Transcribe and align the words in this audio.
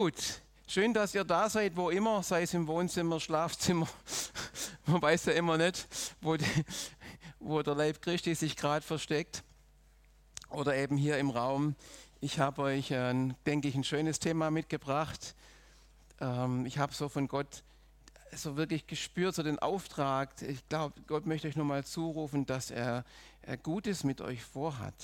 Gut, 0.00 0.42
schön, 0.68 0.94
dass 0.94 1.12
ihr 1.16 1.24
da 1.24 1.50
seid, 1.50 1.76
wo 1.76 1.90
immer, 1.90 2.22
sei 2.22 2.42
es 2.42 2.54
im 2.54 2.68
Wohnzimmer, 2.68 3.18
Schlafzimmer. 3.18 3.88
Man 4.86 5.02
weiß 5.02 5.24
ja 5.24 5.32
immer 5.32 5.58
nicht, 5.58 5.88
wo, 6.20 6.36
die, 6.36 6.44
wo 7.40 7.62
der 7.62 7.74
Leib 7.74 8.00
Christi 8.00 8.32
sich 8.36 8.54
gerade 8.54 8.86
versteckt. 8.86 9.42
Oder 10.50 10.76
eben 10.76 10.96
hier 10.96 11.18
im 11.18 11.30
Raum. 11.30 11.74
Ich 12.20 12.38
habe 12.38 12.62
euch, 12.62 12.94
ein, 12.94 13.34
denke 13.44 13.66
ich, 13.66 13.74
ein 13.74 13.82
schönes 13.82 14.20
Thema 14.20 14.52
mitgebracht. 14.52 15.34
Ähm, 16.20 16.64
ich 16.64 16.78
habe 16.78 16.94
so 16.94 17.08
von 17.08 17.26
Gott 17.26 17.64
so 18.30 18.56
wirklich 18.56 18.86
gespürt, 18.86 19.34
so 19.34 19.42
den 19.42 19.58
Auftrag. 19.58 20.30
Ich 20.42 20.68
glaube, 20.68 20.94
Gott 21.08 21.26
möchte 21.26 21.48
euch 21.48 21.56
nur 21.56 21.66
mal 21.66 21.82
zurufen, 21.84 22.46
dass 22.46 22.70
er, 22.70 23.04
er 23.42 23.56
Gutes 23.56 24.04
mit 24.04 24.20
euch 24.20 24.44
vorhat 24.44 24.94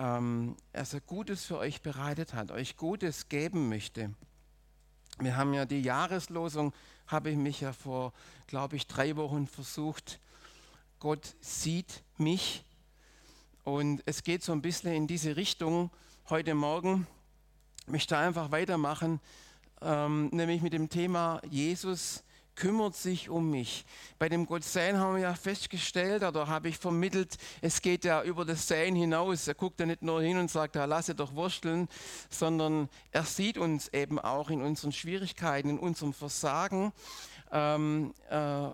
ähm, 0.00 0.56
dass 0.72 0.96
Gutes 1.06 1.44
für 1.44 1.58
euch 1.58 1.82
bereitet 1.82 2.32
hat, 2.32 2.50
euch 2.50 2.78
Gutes 2.78 3.28
geben 3.28 3.68
möchte. 3.68 4.14
Wir 5.18 5.36
haben 5.36 5.52
ja 5.52 5.66
die 5.66 5.82
Jahreslosung, 5.82 6.72
habe 7.06 7.30
ich 7.30 7.36
mich 7.36 7.60
ja 7.60 7.74
vor, 7.74 8.14
glaube 8.46 8.76
ich, 8.76 8.86
drei 8.86 9.16
Wochen 9.16 9.46
versucht. 9.46 10.18
Gott 10.98 11.36
sieht 11.40 12.02
mich. 12.16 12.64
Und 13.62 14.02
es 14.06 14.22
geht 14.22 14.42
so 14.42 14.52
ein 14.52 14.62
bisschen 14.62 14.94
in 14.94 15.06
diese 15.06 15.36
Richtung 15.36 15.90
heute 16.30 16.54
Morgen. 16.54 17.06
Ich 17.82 17.88
möchte 17.88 18.16
einfach 18.16 18.50
weitermachen, 18.50 19.20
ähm, 19.82 20.28
nämlich 20.28 20.62
mit 20.62 20.72
dem 20.72 20.88
Thema 20.88 21.42
Jesus 21.50 22.24
kümmert 22.54 22.94
sich 22.94 23.28
um 23.28 23.50
mich. 23.50 23.84
Bei 24.18 24.28
dem 24.28 24.46
Gottsein 24.46 24.98
haben 24.98 25.14
wir 25.14 25.22
ja 25.22 25.34
festgestellt, 25.34 26.22
oder 26.22 26.46
habe 26.46 26.68
ich 26.68 26.78
vermittelt, 26.78 27.36
es 27.60 27.80
geht 27.82 28.04
ja 28.04 28.22
über 28.22 28.44
das 28.44 28.66
Sein 28.68 28.94
hinaus. 28.94 29.48
Er 29.48 29.54
guckt 29.54 29.80
ja 29.80 29.86
nicht 29.86 30.02
nur 30.02 30.22
hin 30.22 30.38
und 30.38 30.50
sagt, 30.50 30.76
ja, 30.76 30.84
lasse 30.84 31.14
doch 31.14 31.34
wursteln, 31.34 31.88
sondern 32.28 32.88
er 33.12 33.24
sieht 33.24 33.58
uns 33.58 33.88
eben 33.88 34.18
auch 34.18 34.50
in 34.50 34.62
unseren 34.62 34.92
Schwierigkeiten, 34.92 35.70
in 35.70 35.78
unserem 35.78 36.12
Versagen. 36.12 36.92
Ähm, 37.52 38.14
äh, 38.28 38.68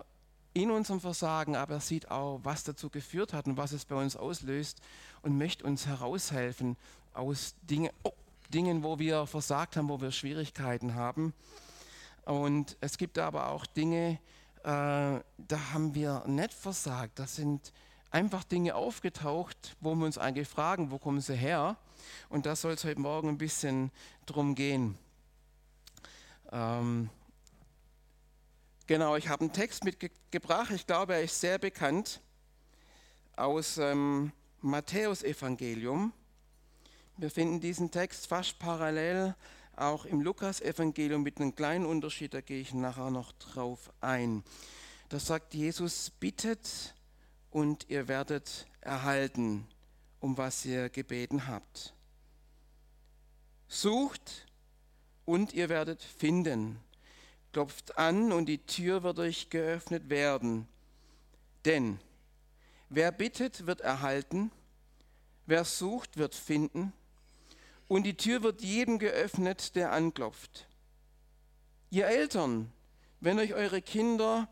in 0.53 0.71
unserem 0.71 0.99
Versagen, 0.99 1.55
aber 1.55 1.75
er 1.75 1.79
sieht 1.81 2.09
auch, 2.09 2.39
was 2.41 2.63
dazu 2.63 2.89
geführt 2.89 3.31
hat 3.31 3.45
und 3.45 3.57
was 3.57 3.73
es 3.73 3.85
bei 3.85 3.95
uns 3.95 4.15
auslöst 4.15 4.81
und 5.21 5.37
möchte 5.37 5.63
uns 5.63 5.85
heraushelfen 5.85 6.77
aus 7.13 7.53
Dinge, 7.61 7.91
oh, 8.03 8.13
Dingen, 8.49 8.83
wo 8.83 8.97
wir 8.97 9.27
versagt 9.27 9.75
haben, 9.75 9.89
wo 9.89 10.01
wir 10.01 10.11
Schwierigkeiten 10.11 10.95
haben. 10.95 11.33
Und 12.27 12.75
es 12.81 12.97
gibt 12.97 13.17
aber 13.19 13.51
auch 13.51 13.65
Dinge, 13.65 14.19
äh, 14.63 14.65
da 14.65 15.23
haben 15.71 15.95
wir 15.95 16.25
nicht 16.27 16.53
versagt. 16.53 17.19
Das 17.19 17.37
sind 17.37 17.71
einfach 18.11 18.43
Dinge 18.43 18.75
aufgetaucht, 18.75 19.77
wo 19.79 19.95
wir 19.95 20.05
uns 20.05 20.17
eigentlich 20.17 20.49
fragen, 20.49 20.91
wo 20.91 20.99
kommen 20.99 21.21
sie 21.21 21.37
her? 21.37 21.77
Und 22.27 22.45
da 22.45 22.57
soll 22.57 22.73
es 22.73 22.83
heute 22.83 22.99
Morgen 22.99 23.29
ein 23.29 23.37
bisschen 23.37 23.91
drum 24.25 24.55
gehen. 24.55 24.97
Ähm, 26.51 27.09
genau, 28.87 29.15
ich 29.15 29.29
habe 29.29 29.45
einen 29.45 29.53
Text 29.53 29.85
mitgebracht, 29.85 30.71
ich 30.71 30.85
glaube, 30.85 31.13
er 31.15 31.23
ist 31.23 31.39
sehr 31.39 31.59
bekannt, 31.59 32.19
aus 33.37 33.77
ähm, 33.77 34.33
Matthäus-Evangelium. 34.59 36.11
Wir 37.15 37.31
finden 37.31 37.61
diesen 37.61 37.89
Text 37.89 38.27
fast 38.27 38.59
parallel 38.59 39.33
auch 39.77 40.05
im 40.05 40.21
Lukas-Evangelium 40.21 41.23
mit 41.23 41.39
einem 41.39 41.55
kleinen 41.55 41.85
Unterschied, 41.85 42.33
da 42.33 42.41
gehe 42.41 42.59
ich 42.59 42.73
nachher 42.73 43.11
noch 43.11 43.31
drauf 43.33 43.91
ein. 44.01 44.43
Da 45.09 45.19
sagt 45.19 45.53
Jesus, 45.53 46.09
bittet 46.09 46.95
und 47.51 47.89
ihr 47.89 48.07
werdet 48.07 48.67
erhalten, 48.81 49.67
um 50.19 50.37
was 50.37 50.65
ihr 50.65 50.89
gebeten 50.89 51.47
habt. 51.47 51.93
Sucht 53.67 54.47
und 55.25 55.53
ihr 55.53 55.69
werdet 55.69 56.01
finden. 56.01 56.79
Klopft 57.53 57.97
an 57.97 58.31
und 58.31 58.47
die 58.47 58.65
Tür 58.65 59.03
wird 59.03 59.19
euch 59.19 59.49
geöffnet 59.49 60.09
werden. 60.09 60.67
Denn 61.65 61.99
wer 62.89 63.11
bittet, 63.11 63.65
wird 63.67 63.81
erhalten, 63.81 64.51
wer 65.45 65.65
sucht, 65.65 66.17
wird 66.17 66.35
finden 66.35 66.93
und 67.87 68.03
die 68.03 68.17
Tür 68.17 68.43
wird 68.43 68.61
jedem 68.61 68.99
geöffnet, 68.99 69.75
der 69.75 69.91
anklopft. 69.91 70.67
Ihr 71.89 72.07
Eltern, 72.07 72.71
wenn 73.19 73.39
euch 73.39 73.53
eure 73.53 73.81
Kinder 73.81 74.49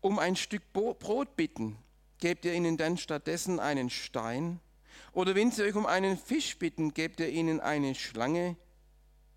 um 0.00 0.18
ein 0.18 0.36
Stück 0.36 0.72
Brot 0.72 1.36
bitten, 1.36 1.76
gebt 2.18 2.44
ihr 2.44 2.54
ihnen 2.54 2.76
dann 2.76 2.96
stattdessen 2.96 3.60
einen 3.60 3.90
Stein? 3.90 4.60
Oder 5.12 5.34
wenn 5.34 5.50
sie 5.50 5.62
euch 5.62 5.74
um 5.74 5.86
einen 5.86 6.18
Fisch 6.18 6.58
bitten, 6.58 6.94
gebt 6.94 7.20
ihr 7.20 7.28
ihnen 7.28 7.60
eine 7.60 7.94
Schlange? 7.94 8.56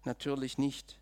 Natürlich 0.03 0.57
nicht. 0.57 0.99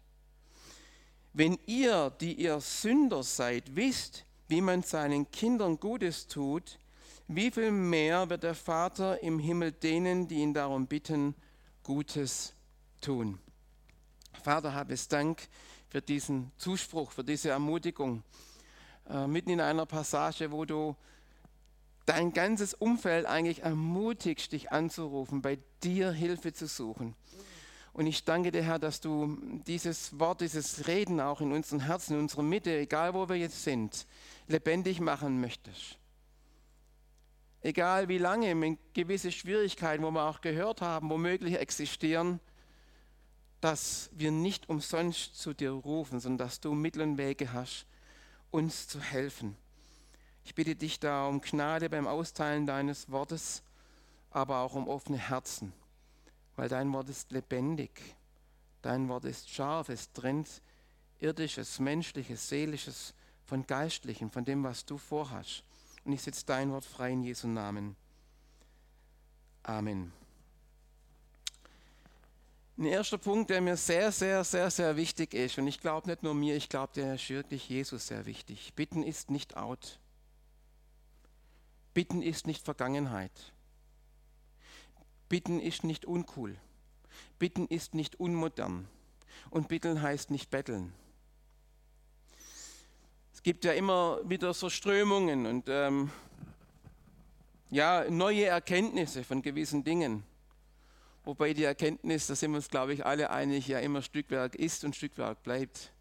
Wenn 1.33 1.57
ihr, 1.65 2.09
die 2.09 2.33
ihr 2.33 2.59
Sünder 2.59 3.23
seid, 3.23 3.75
wisst, 3.75 4.25
wie 4.47 4.61
man 4.61 4.83
seinen 4.83 5.29
Kindern 5.31 5.79
Gutes 5.79 6.27
tut, 6.27 6.78
wie 7.29 7.51
viel 7.51 7.69
mehr 7.69 8.27
wird 8.31 8.41
der 8.41 8.55
Vater 8.55 9.21
im 9.21 9.37
Himmel 9.37 9.71
denen, 9.71 10.27
die 10.27 10.37
ihn 10.37 10.55
darum 10.55 10.87
bitten, 10.87 11.35
Gutes 11.83 12.53
tun. 13.01 13.37
Vater, 14.41 14.73
habe 14.73 14.93
es 14.93 15.07
Dank 15.07 15.47
für 15.89 16.01
diesen 16.01 16.51
Zuspruch, 16.57 17.11
für 17.11 17.23
diese 17.23 17.51
Ermutigung. 17.51 18.23
Äh, 19.07 19.27
mitten 19.27 19.51
in 19.51 19.61
einer 19.61 19.85
Passage, 19.85 20.51
wo 20.51 20.65
du 20.65 20.95
dein 22.07 22.33
ganzes 22.33 22.73
Umfeld 22.73 23.27
eigentlich 23.27 23.61
ermutigst, 23.61 24.51
dich 24.51 24.71
anzurufen, 24.71 25.43
bei 25.43 25.59
dir 25.83 26.11
Hilfe 26.11 26.51
zu 26.51 26.65
suchen. 26.65 27.15
Und 27.93 28.07
ich 28.07 28.25
danke 28.25 28.49
dir, 28.49 28.63
Herr, 28.63 28.79
dass 28.79 29.01
du 29.01 29.37
dieses 29.67 30.17
Wort, 30.19 30.41
dieses 30.41 30.87
Reden 30.87 31.21
auch 31.21 31.41
in 31.41 31.51
unseren 31.51 31.81
Herzen, 31.81 32.13
in 32.13 32.21
unserer 32.21 32.43
Mitte, 32.43 32.75
egal 32.75 33.13
wo 33.13 33.29
wir 33.29 33.35
jetzt 33.35 33.63
sind, 33.63 34.07
lebendig 34.47 34.99
machen 34.99 35.39
möchtest 35.39 35.99
egal 37.61 38.07
wie 38.07 38.17
lange, 38.17 38.77
gewisse 38.93 39.31
Schwierigkeiten, 39.31 40.03
wo 40.03 40.11
wir 40.11 40.23
auch 40.23 40.41
gehört 40.41 40.81
haben, 40.81 41.09
womöglich 41.09 41.55
existieren, 41.55 42.39
dass 43.61 44.09
wir 44.13 44.31
nicht 44.31 44.69
umsonst 44.69 45.37
zu 45.37 45.53
dir 45.53 45.71
rufen, 45.71 46.19
sondern 46.19 46.47
dass 46.47 46.59
du 46.59 46.73
Mittel 46.73 47.01
und 47.01 47.17
Wege 47.17 47.51
hast, 47.51 47.85
uns 48.51 48.87
zu 48.87 49.01
helfen. 49.01 49.55
Ich 50.45 50.55
bitte 50.55 50.75
dich 50.75 50.99
da 50.99 51.27
um 51.27 51.41
Gnade 51.41 51.89
beim 51.89 52.07
Austeilen 52.07 52.65
deines 52.65 53.11
Wortes, 53.11 53.61
aber 54.31 54.59
auch 54.59 54.75
um 54.75 54.87
offene 54.87 55.17
Herzen, 55.17 55.73
weil 56.55 56.69
dein 56.69 56.91
Wort 56.93 57.09
ist 57.09 57.31
lebendig, 57.31 58.15
dein 58.81 59.09
Wort 59.09 59.25
ist 59.25 59.49
scharf, 59.49 59.89
es 59.89 60.11
trennt 60.13 60.61
irdisches, 61.19 61.79
menschliches, 61.79 62.47
seelisches 62.47 63.13
von 63.45 63.67
geistlichem, 63.67 64.31
von 64.31 64.45
dem, 64.45 64.63
was 64.63 64.85
du 64.85 64.97
vorhast. 64.97 65.63
Und 66.09 66.13
ich 66.13 66.23
setze 66.23 66.43
dein 66.43 66.71
Wort 66.71 66.85
frei 66.85 67.11
in 67.11 67.21
Jesu 67.21 67.47
Namen. 67.47 67.95
Amen. 69.61 70.11
Ein 72.79 72.85
erster 72.85 73.19
Punkt, 73.19 73.51
der 73.51 73.61
mir 73.61 73.77
sehr, 73.77 74.11
sehr, 74.11 74.43
sehr, 74.43 74.71
sehr 74.71 74.95
wichtig 74.95 75.35
ist, 75.35 75.59
und 75.59 75.67
ich 75.67 75.79
glaube 75.79 76.09
nicht 76.09 76.23
nur 76.23 76.33
mir, 76.33 76.55
ich 76.55 76.67
glaube, 76.67 76.93
der 76.95 77.13
ist 77.13 77.29
wirklich 77.29 77.69
Jesus 77.69 78.07
sehr 78.07 78.25
wichtig. 78.25 78.73
Bitten 78.73 79.03
ist 79.03 79.29
nicht 79.29 79.55
out. 79.55 79.99
Bitten 81.93 82.23
ist 82.23 82.47
nicht 82.47 82.65
Vergangenheit. 82.65 83.53
Bitten 85.27 85.59
ist 85.59 85.83
nicht 85.83 86.05
uncool. 86.05 86.57
Bitten 87.37 87.67
ist 87.67 87.93
nicht 87.93 88.19
unmodern. 88.19 88.87
Und 89.51 89.67
bitten 89.67 90.01
heißt 90.01 90.31
nicht 90.31 90.49
betteln. 90.49 90.91
Es 93.39 93.43
gibt 93.43 93.63
ja 93.63 93.71
immer 93.71 94.19
wieder 94.25 94.53
so 94.53 94.69
Strömungen 94.69 95.45
und 95.45 95.69
ähm, 95.69 96.11
ja, 97.69 98.03
neue 98.09 98.47
Erkenntnisse 98.47 99.23
von 99.23 99.41
gewissen 99.41 99.81
Dingen. 99.81 100.25
Wobei 101.23 101.53
die 101.53 101.63
Erkenntnis, 101.63 102.27
da 102.27 102.35
sind 102.35 102.51
wir 102.51 102.57
uns, 102.57 102.67
glaube 102.67 102.93
ich, 102.93 103.05
alle 103.05 103.29
einig, 103.29 103.65
ja 103.69 103.79
immer 103.79 104.01
Stückwerk 104.01 104.55
ist 104.55 104.83
und 104.83 104.93
Stückwerk 104.93 105.41
bleibt. 105.41 105.93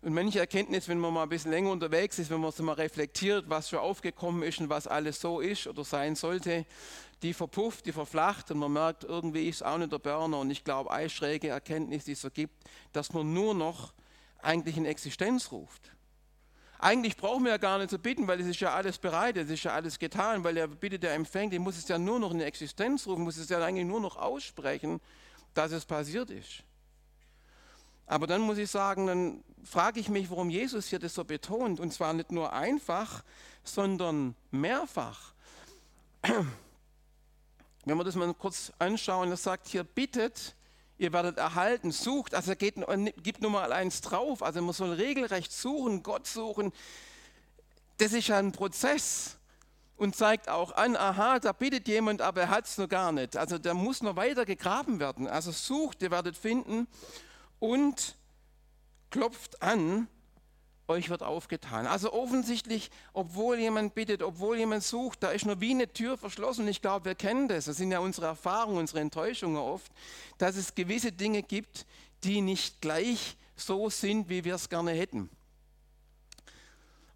Und 0.00 0.12
manche 0.12 0.40
Erkenntnis, 0.40 0.88
wenn 0.88 0.98
man 0.98 1.14
mal 1.14 1.22
ein 1.22 1.28
bisschen 1.28 1.52
länger 1.52 1.70
unterwegs 1.70 2.18
ist, 2.18 2.30
wenn 2.30 2.40
man 2.40 2.50
so 2.50 2.64
mal 2.64 2.72
reflektiert, 2.72 3.44
was 3.48 3.70
schon 3.70 3.78
aufgekommen 3.78 4.42
ist 4.42 4.58
und 4.58 4.68
was 4.68 4.88
alles 4.88 5.20
so 5.20 5.38
ist 5.38 5.68
oder 5.68 5.84
sein 5.84 6.16
sollte, 6.16 6.66
die 7.22 7.32
verpufft, 7.32 7.86
die 7.86 7.92
verflacht 7.92 8.50
und 8.50 8.58
man 8.58 8.72
merkt, 8.72 9.04
irgendwie 9.04 9.48
ist 9.48 9.56
es 9.56 9.62
auch 9.62 9.78
nicht 9.78 9.92
der 9.92 10.00
Burner. 10.00 10.40
Und 10.40 10.50
ich 10.50 10.64
glaube, 10.64 10.90
eine 10.90 11.08
schräge 11.08 11.50
Erkenntnis, 11.50 12.06
die 12.06 12.12
es 12.12 12.22
so 12.22 12.30
gibt, 12.32 12.56
dass 12.92 13.12
man 13.12 13.32
nur 13.32 13.54
noch 13.54 13.94
eigentlich 14.42 14.76
in 14.76 14.84
Existenz 14.84 15.52
ruft. 15.52 15.92
Eigentlich 16.84 17.16
brauchen 17.16 17.44
wir 17.44 17.52
ja 17.52 17.58
gar 17.58 17.78
nicht 17.78 17.90
zu 17.90 17.98
bitten, 18.00 18.26
weil 18.26 18.40
es 18.40 18.46
ist 18.48 18.58
ja 18.58 18.74
alles 18.74 18.98
bereit, 18.98 19.36
es 19.36 19.48
ist 19.48 19.62
ja 19.62 19.72
alles 19.72 20.00
getan, 20.00 20.42
weil 20.42 20.56
er 20.56 20.66
bittet, 20.66 21.04
der 21.04 21.14
empfängt, 21.14 21.52
den 21.52 21.62
muss 21.62 21.78
es 21.78 21.86
ja 21.86 21.96
nur 21.96 22.18
noch 22.18 22.32
in 22.32 22.40
Existenz 22.40 23.06
rufen, 23.06 23.22
muss 23.22 23.36
es 23.36 23.48
ja 23.48 23.64
eigentlich 23.64 23.86
nur 23.86 24.00
noch 24.00 24.16
aussprechen, 24.16 25.00
dass 25.54 25.70
es 25.70 25.84
passiert 25.84 26.28
ist. 26.30 26.64
Aber 28.06 28.26
dann 28.26 28.40
muss 28.40 28.58
ich 28.58 28.68
sagen, 28.68 29.06
dann 29.06 29.44
frage 29.62 30.00
ich 30.00 30.08
mich, 30.08 30.28
warum 30.28 30.50
Jesus 30.50 30.88
hier 30.88 30.98
das 30.98 31.14
so 31.14 31.22
betont. 31.24 31.78
Und 31.78 31.92
zwar 31.92 32.12
nicht 32.14 32.32
nur 32.32 32.52
einfach, 32.52 33.22
sondern 33.62 34.34
mehrfach. 34.50 35.34
wenn 37.84 37.96
wir 37.96 38.02
das 38.02 38.16
mal 38.16 38.34
kurz 38.34 38.72
anschauen, 38.80 39.30
das 39.30 39.44
sagt 39.44 39.68
hier, 39.68 39.84
bittet, 39.84 40.56
ihr 41.02 41.12
werdet 41.12 41.36
erhalten, 41.36 41.90
sucht, 41.90 42.34
also 42.34 42.54
geht, 42.54 42.76
gibt 43.22 43.42
nur 43.42 43.50
mal 43.50 43.72
eins 43.72 44.00
drauf, 44.00 44.42
also 44.42 44.62
man 44.62 44.72
soll 44.72 44.92
regelrecht 44.92 45.52
suchen, 45.52 46.02
Gott 46.02 46.26
suchen. 46.26 46.72
Das 47.98 48.12
ist 48.12 48.28
ja 48.28 48.38
ein 48.38 48.52
Prozess 48.52 49.36
und 49.96 50.16
zeigt 50.16 50.48
auch 50.48 50.72
an, 50.72 50.96
aha, 50.96 51.38
da 51.38 51.52
bittet 51.52 51.86
jemand, 51.88 52.22
aber 52.22 52.42
er 52.42 52.48
hat 52.48 52.66
es 52.66 52.78
noch 52.78 52.88
gar 52.88 53.12
nicht. 53.12 53.36
Also 53.36 53.58
da 53.58 53.74
muss 53.74 54.02
noch 54.02 54.16
weiter 54.16 54.44
gegraben 54.44 55.00
werden. 55.00 55.28
Also 55.28 55.52
sucht, 55.52 56.02
ihr 56.02 56.10
werdet 56.10 56.36
finden 56.36 56.88
und 57.58 58.16
klopft 59.10 59.62
an, 59.62 60.08
euch 60.92 61.10
wird 61.10 61.22
aufgetan. 61.22 61.86
Also 61.86 62.12
offensichtlich, 62.12 62.90
obwohl 63.12 63.58
jemand 63.58 63.94
bittet, 63.94 64.22
obwohl 64.22 64.58
jemand 64.58 64.84
sucht, 64.84 65.22
da 65.22 65.30
ist 65.30 65.46
nur 65.46 65.60
wie 65.60 65.72
eine 65.72 65.92
Tür 65.92 66.16
verschlossen. 66.16 66.68
Ich 66.68 66.80
glaube, 66.80 67.06
wir 67.06 67.14
kennen 67.14 67.48
das. 67.48 67.64
Das 67.64 67.76
sind 67.76 67.90
ja 67.90 67.98
unsere 67.98 68.26
Erfahrungen, 68.26 68.78
unsere 68.78 69.00
Enttäuschungen 69.00 69.56
oft, 69.56 69.90
dass 70.38 70.56
es 70.56 70.74
gewisse 70.74 71.12
Dinge 71.12 71.42
gibt, 71.42 71.86
die 72.24 72.40
nicht 72.40 72.80
gleich 72.80 73.36
so 73.56 73.90
sind, 73.90 74.28
wie 74.28 74.44
wir 74.44 74.54
es 74.54 74.68
gerne 74.68 74.92
hätten. 74.92 75.28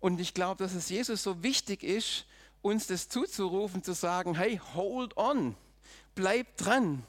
Und 0.01 0.21
ich 0.21 0.35
glaube, 0.35 0.63
dass 0.63 0.75
es 0.75 0.89
Jesus 0.89 1.23
so 1.23 1.43
wichtig 1.43 1.83
ist, 1.83 2.27
uns 2.63 2.87
das 2.87 3.09
zuzurufen, 3.09 3.83
zu 3.83 3.93
sagen, 3.93 4.37
hey, 4.37 4.61
hold 4.75 5.17
on, 5.17 5.57
bleib 6.15 6.57
dran. 6.57 7.05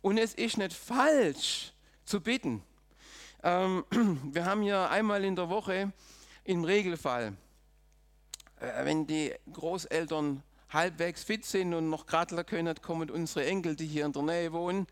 Und 0.00 0.18
es 0.18 0.34
ist 0.34 0.58
nicht 0.58 0.72
falsch 0.72 1.72
zu 2.04 2.20
bitten. 2.20 2.62
Ähm, 3.42 3.84
wir 4.32 4.44
haben 4.44 4.62
ja 4.62 4.88
einmal 4.88 5.24
in 5.24 5.34
der 5.34 5.48
Woche 5.48 5.92
im 6.44 6.64
Regelfall, 6.64 7.34
äh, 8.60 8.84
wenn 8.84 9.06
die 9.06 9.32
Großeltern 9.52 10.42
halbwegs 10.70 11.24
fit 11.24 11.44
sind 11.44 11.74
und 11.74 11.90
noch 11.90 12.06
gradler 12.06 12.44
können, 12.44 12.74
kommen 12.80 13.10
unsere 13.10 13.46
Enkel, 13.46 13.76
die 13.76 13.86
hier 13.86 14.06
in 14.06 14.12
der 14.12 14.22
Nähe 14.22 14.52
wohnen. 14.52 14.86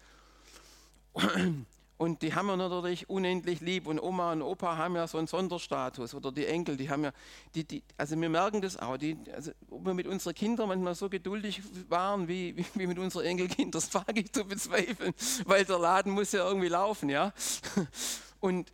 Und 1.96 2.22
die 2.22 2.34
haben 2.34 2.46
wir 2.46 2.56
natürlich 2.56 3.10
unendlich 3.10 3.60
lieb. 3.60 3.86
Und 3.86 4.00
Oma 4.00 4.32
und 4.32 4.40
Opa 4.40 4.78
haben 4.78 4.96
ja 4.96 5.06
so 5.06 5.18
einen 5.18 5.26
Sonderstatus. 5.26 6.14
Oder 6.14 6.32
die 6.32 6.46
Enkel, 6.46 6.78
die 6.78 6.88
haben 6.88 7.04
ja, 7.04 7.12
die, 7.54 7.62
die, 7.62 7.82
also 7.98 8.18
wir 8.18 8.30
merken 8.30 8.62
das 8.62 8.78
auch. 8.78 8.96
Die, 8.96 9.18
also 9.34 9.50
ob 9.68 9.84
wir 9.84 9.92
mit 9.92 10.06
unseren 10.06 10.32
Kindern 10.32 10.68
manchmal 10.68 10.94
so 10.94 11.10
geduldig 11.10 11.60
waren 11.90 12.26
wie, 12.26 12.56
wie, 12.56 12.64
wie 12.72 12.86
mit 12.86 12.98
unseren 12.98 13.26
Enkelkindern, 13.26 13.72
das 13.72 13.92
wage 13.92 14.20
ich 14.20 14.32
zu 14.32 14.46
bezweifeln. 14.46 15.12
Weil 15.44 15.66
der 15.66 15.78
Laden 15.78 16.12
muss 16.12 16.32
ja 16.32 16.48
irgendwie 16.48 16.68
laufen, 16.68 17.10
ja. 17.10 17.34
Und 18.40 18.72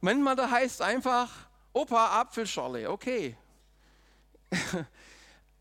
manchmal 0.00 0.36
da 0.36 0.50
heißt 0.50 0.76
es 0.76 0.80
einfach, 0.80 1.30
Opa 1.72 2.20
Apfelschorle, 2.20 2.90
okay. 2.90 3.36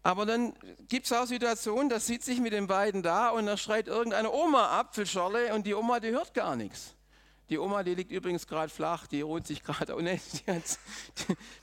Aber 0.03 0.25
dann 0.25 0.53
gibt 0.87 1.05
es 1.05 1.13
auch 1.13 1.25
Situationen, 1.25 1.89
da 1.89 1.99
sitzt 1.99 2.25
sich 2.25 2.39
mit 2.39 2.53
den 2.53 2.67
beiden 2.67 3.03
da 3.03 3.29
und 3.29 3.45
da 3.45 3.55
schreit 3.55 3.87
irgendeine 3.87 4.31
Oma 4.31 4.79
Apfelschorle 4.79 5.53
und 5.53 5.65
die 5.65 5.75
Oma, 5.75 5.99
die 5.99 6.09
hört 6.09 6.33
gar 6.33 6.55
nichts. 6.55 6.95
Die 7.49 7.59
Oma, 7.59 7.83
die 7.83 7.93
liegt 7.93 8.11
übrigens 8.11 8.47
gerade 8.47 8.71
flach, 8.71 9.07
die 9.07 9.21
ruht 9.21 9.45
sich 9.45 9.61
gerade. 9.61 9.95
Oh 9.95 9.99
ne, 9.99 10.19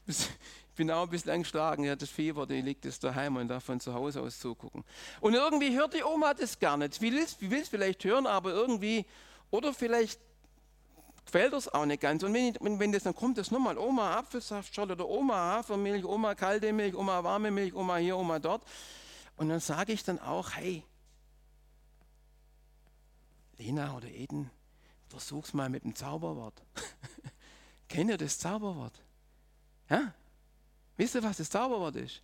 ich 0.07 0.29
bin 0.77 0.91
auch 0.91 1.03
ein 1.03 1.11
bisschen 1.11 1.33
angeschlagen, 1.33 1.83
die 1.83 1.91
hat 1.91 2.01
das 2.01 2.11
Fieber, 2.11 2.47
die 2.47 2.61
liegt 2.61 2.85
jetzt 2.85 3.03
daheim 3.03 3.37
und 3.37 3.49
darf 3.49 3.65
von 3.65 3.81
zu 3.81 3.93
Hause 3.93 4.21
aus 4.21 4.39
zugucken. 4.39 4.85
Und 5.21 5.35
irgendwie 5.35 5.77
hört 5.77 5.95
die 5.95 6.05
Oma 6.05 6.35
das 6.35 6.59
gar 6.59 6.77
nicht. 6.77 7.01
Wie 7.01 7.13
will 7.13 7.61
es 7.61 7.69
vielleicht 7.69 8.05
hören, 8.05 8.27
aber 8.27 8.53
irgendwie, 8.53 9.05
oder 9.51 9.75
vielleicht 9.75 10.21
gefällt 11.29 11.53
das 11.53 11.69
auch 11.69 11.85
nicht 11.85 12.01
ganz. 12.01 12.23
Und 12.23 12.33
wenn, 12.33 12.47
ich, 12.47 12.57
wenn 12.61 12.93
das 12.93 13.03
dann 13.03 13.15
kommt, 13.15 13.37
das 13.37 13.51
nochmal 13.51 13.77
Oma 13.77 14.17
Apfelsaftschorle 14.17 14.95
oder 14.95 15.09
Oma 15.09 15.35
Hafermilch, 15.35 16.05
Oma 16.05 16.35
kalte 16.35 16.73
Milch, 16.73 16.95
Oma 16.95 17.23
warme 17.23 17.51
Milch, 17.51 17.75
Oma 17.75 17.97
hier, 17.97 18.17
Oma 18.17 18.39
dort. 18.39 18.63
Und 19.37 19.51
dann 19.51 19.61
sage 19.61 19.93
ich 19.93 20.03
dann 20.03 20.19
auch, 20.19 20.53
hey, 20.53 20.83
Lena 23.59 23.95
oder 23.95 24.09
Eden, 24.09 24.51
versuch's 25.09 25.53
mal 25.53 25.69
mit 25.69 25.85
dem 25.85 25.95
Zauberwort. 25.95 26.63
Kennt 27.89 28.11
ihr 28.11 28.17
das 28.17 28.39
Zauberwort? 28.39 28.99
Ja? 29.91 30.15
Wisst 30.97 31.15
ihr, 31.15 31.23
was 31.23 31.37
das 31.37 31.51
Zauberwort 31.51 31.97
ist? 31.97 32.23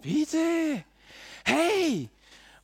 Bitte! 0.00 0.84
Hey, 1.44 2.08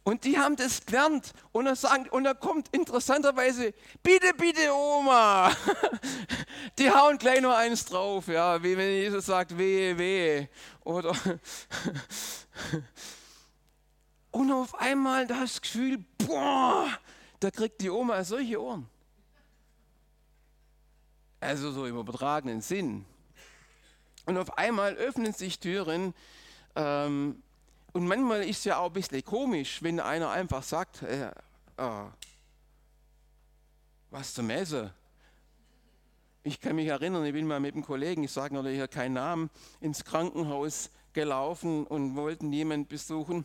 und 0.04 0.24
die 0.24 0.36
haben 0.36 0.56
das 0.56 0.84
gelernt. 0.84 1.32
Und 1.52 1.66
dann, 1.66 1.76
sagen, 1.76 2.08
und 2.10 2.24
dann 2.24 2.38
kommt 2.40 2.68
interessanterweise, 2.72 3.72
bitte, 4.02 4.34
bitte, 4.34 4.72
Oma. 4.72 5.52
Die 6.78 6.90
hauen 6.90 7.18
gleich 7.18 7.40
nur 7.40 7.56
eins 7.56 7.84
drauf, 7.84 8.28
ja, 8.28 8.62
wie 8.62 8.76
wenn 8.76 8.90
Jesus 8.90 9.26
sagt, 9.26 9.56
wehe, 9.56 9.96
wehe. 9.96 10.48
Oder 10.84 11.12
und 14.32 14.52
auf 14.52 14.74
einmal 14.74 15.26
das 15.26 15.60
Gefühl, 15.60 16.04
boah, 16.18 16.88
da 17.38 17.50
kriegt 17.50 17.80
die 17.80 17.90
Oma 17.90 18.24
solche 18.24 18.60
Ohren. 18.60 18.88
Also 21.40 21.72
so 21.72 21.86
im 21.86 21.98
übertragenen 21.98 22.60
Sinn. 22.60 23.04
Und 24.26 24.38
auf 24.38 24.56
einmal 24.56 24.94
öffnen 24.94 25.32
sich 25.32 25.58
Türen, 25.58 26.14
ähm, 26.76 27.42
und 27.92 28.06
manchmal 28.06 28.42
ist 28.42 28.58
es 28.58 28.64
ja 28.64 28.78
auch 28.78 28.86
ein 28.86 28.92
bisschen 28.92 29.24
komisch, 29.24 29.82
wenn 29.82 30.00
einer 30.00 30.30
einfach 30.30 30.62
sagt, 30.62 31.02
äh, 31.02 31.30
äh, 31.76 32.04
was 34.10 34.34
zum 34.34 34.50
Essen. 34.50 34.90
Ich 36.42 36.60
kann 36.60 36.76
mich 36.76 36.88
erinnern, 36.88 37.24
ich 37.24 37.32
bin 37.32 37.46
mal 37.46 37.60
mit 37.60 37.74
einem 37.74 37.84
Kollegen, 37.84 38.24
ich 38.24 38.32
sage 38.32 38.54
natürlich 38.54 38.78
hier 38.78 38.88
keinen 38.88 39.14
Namen, 39.14 39.50
ins 39.80 40.04
Krankenhaus 40.04 40.90
gelaufen 41.12 41.86
und 41.86 42.16
wollten 42.16 42.52
jemanden 42.52 42.88
besuchen. 42.88 43.44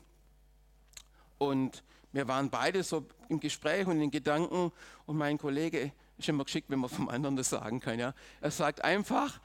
Und 1.38 1.84
wir 2.12 2.28
waren 2.28 2.50
beide 2.50 2.84
so 2.84 3.06
im 3.30 3.40
Gespräch 3.40 3.86
und 3.86 4.02
in 4.02 4.10
Gedanken. 4.10 4.72
Und 5.06 5.18
mein 5.18 5.38
Kollege, 5.38 5.92
ist 6.18 6.30
immer 6.30 6.46
geschickt, 6.46 6.70
wenn 6.70 6.80
man 6.80 6.90
vom 6.90 7.10
anderen 7.10 7.36
das 7.36 7.50
sagen 7.50 7.80
kann, 7.80 8.00
ja. 8.00 8.14
Er 8.42 8.52
sagt 8.52 8.84
einfach 8.84 9.40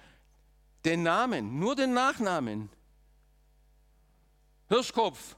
den 0.84 1.02
Namen, 1.02 1.58
nur 1.58 1.76
den 1.76 1.92
Nachnamen. 1.92 2.70
Hirschkopf. 4.72 5.36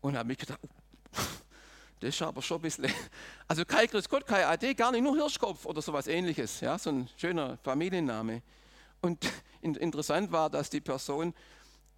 Und 0.00 0.16
habe 0.16 0.26
mich 0.26 0.38
gedacht, 0.38 0.58
das 2.00 2.08
ist 2.08 2.22
aber 2.22 2.42
schon 2.42 2.58
ein 2.58 2.62
bisschen, 2.62 2.92
also 3.46 3.64
Kai 3.64 3.86
Chris 3.86 4.08
Gott, 4.08 4.26
Kai 4.26 4.44
AD, 4.44 4.74
gar 4.74 4.90
nicht 4.90 5.02
nur 5.02 5.14
Hirschkopf 5.14 5.64
oder 5.64 5.80
sowas 5.80 6.08
ähnliches, 6.08 6.58
ja, 6.60 6.76
so 6.76 6.90
ein 6.90 7.08
schöner 7.18 7.56
Familienname. 7.58 8.42
Und 9.00 9.24
interessant 9.62 10.32
war, 10.32 10.50
dass 10.50 10.68
die 10.68 10.80
Person, 10.80 11.34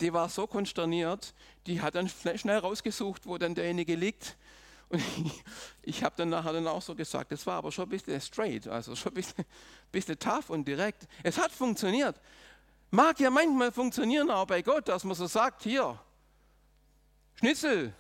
die 0.02 0.12
war 0.12 0.28
so 0.28 0.46
konsterniert, 0.46 1.32
die 1.66 1.80
hat 1.80 1.94
dann 1.94 2.10
schnell 2.10 2.58
rausgesucht, 2.58 3.24
wo 3.24 3.38
dann 3.38 3.54
derjenige 3.54 3.94
liegt. 3.94 4.36
Und 4.90 4.98
ich, 5.24 5.44
ich 5.80 6.04
habe 6.04 6.14
dann 6.18 6.28
nachher 6.28 6.52
dann 6.52 6.66
auch 6.66 6.82
so 6.82 6.94
gesagt, 6.94 7.32
das 7.32 7.46
war 7.46 7.54
aber 7.54 7.72
schon 7.72 7.87
ein 7.87 7.90
bisschen 7.90 8.20
straight, 8.20 8.68
also 8.68 8.94
schon 8.94 9.12
ein 9.12 9.14
bisschen, 9.14 9.46
bisschen 9.90 10.18
tough 10.18 10.50
und 10.50 10.68
direkt. 10.68 11.08
Es 11.22 11.38
hat 11.38 11.52
funktioniert. 11.52 12.20
Mag 12.90 13.21
ja 13.21 13.30
manchmal 13.30 13.71
funktionieren 13.71 14.30
auch 14.30 14.47
bei 14.47 14.62
Gott, 14.62 14.88
dass 14.88 15.04
man 15.04 15.14
so 15.14 15.26
sagt, 15.26 15.62
hier, 15.62 15.99
Schnitzel, 17.35 17.92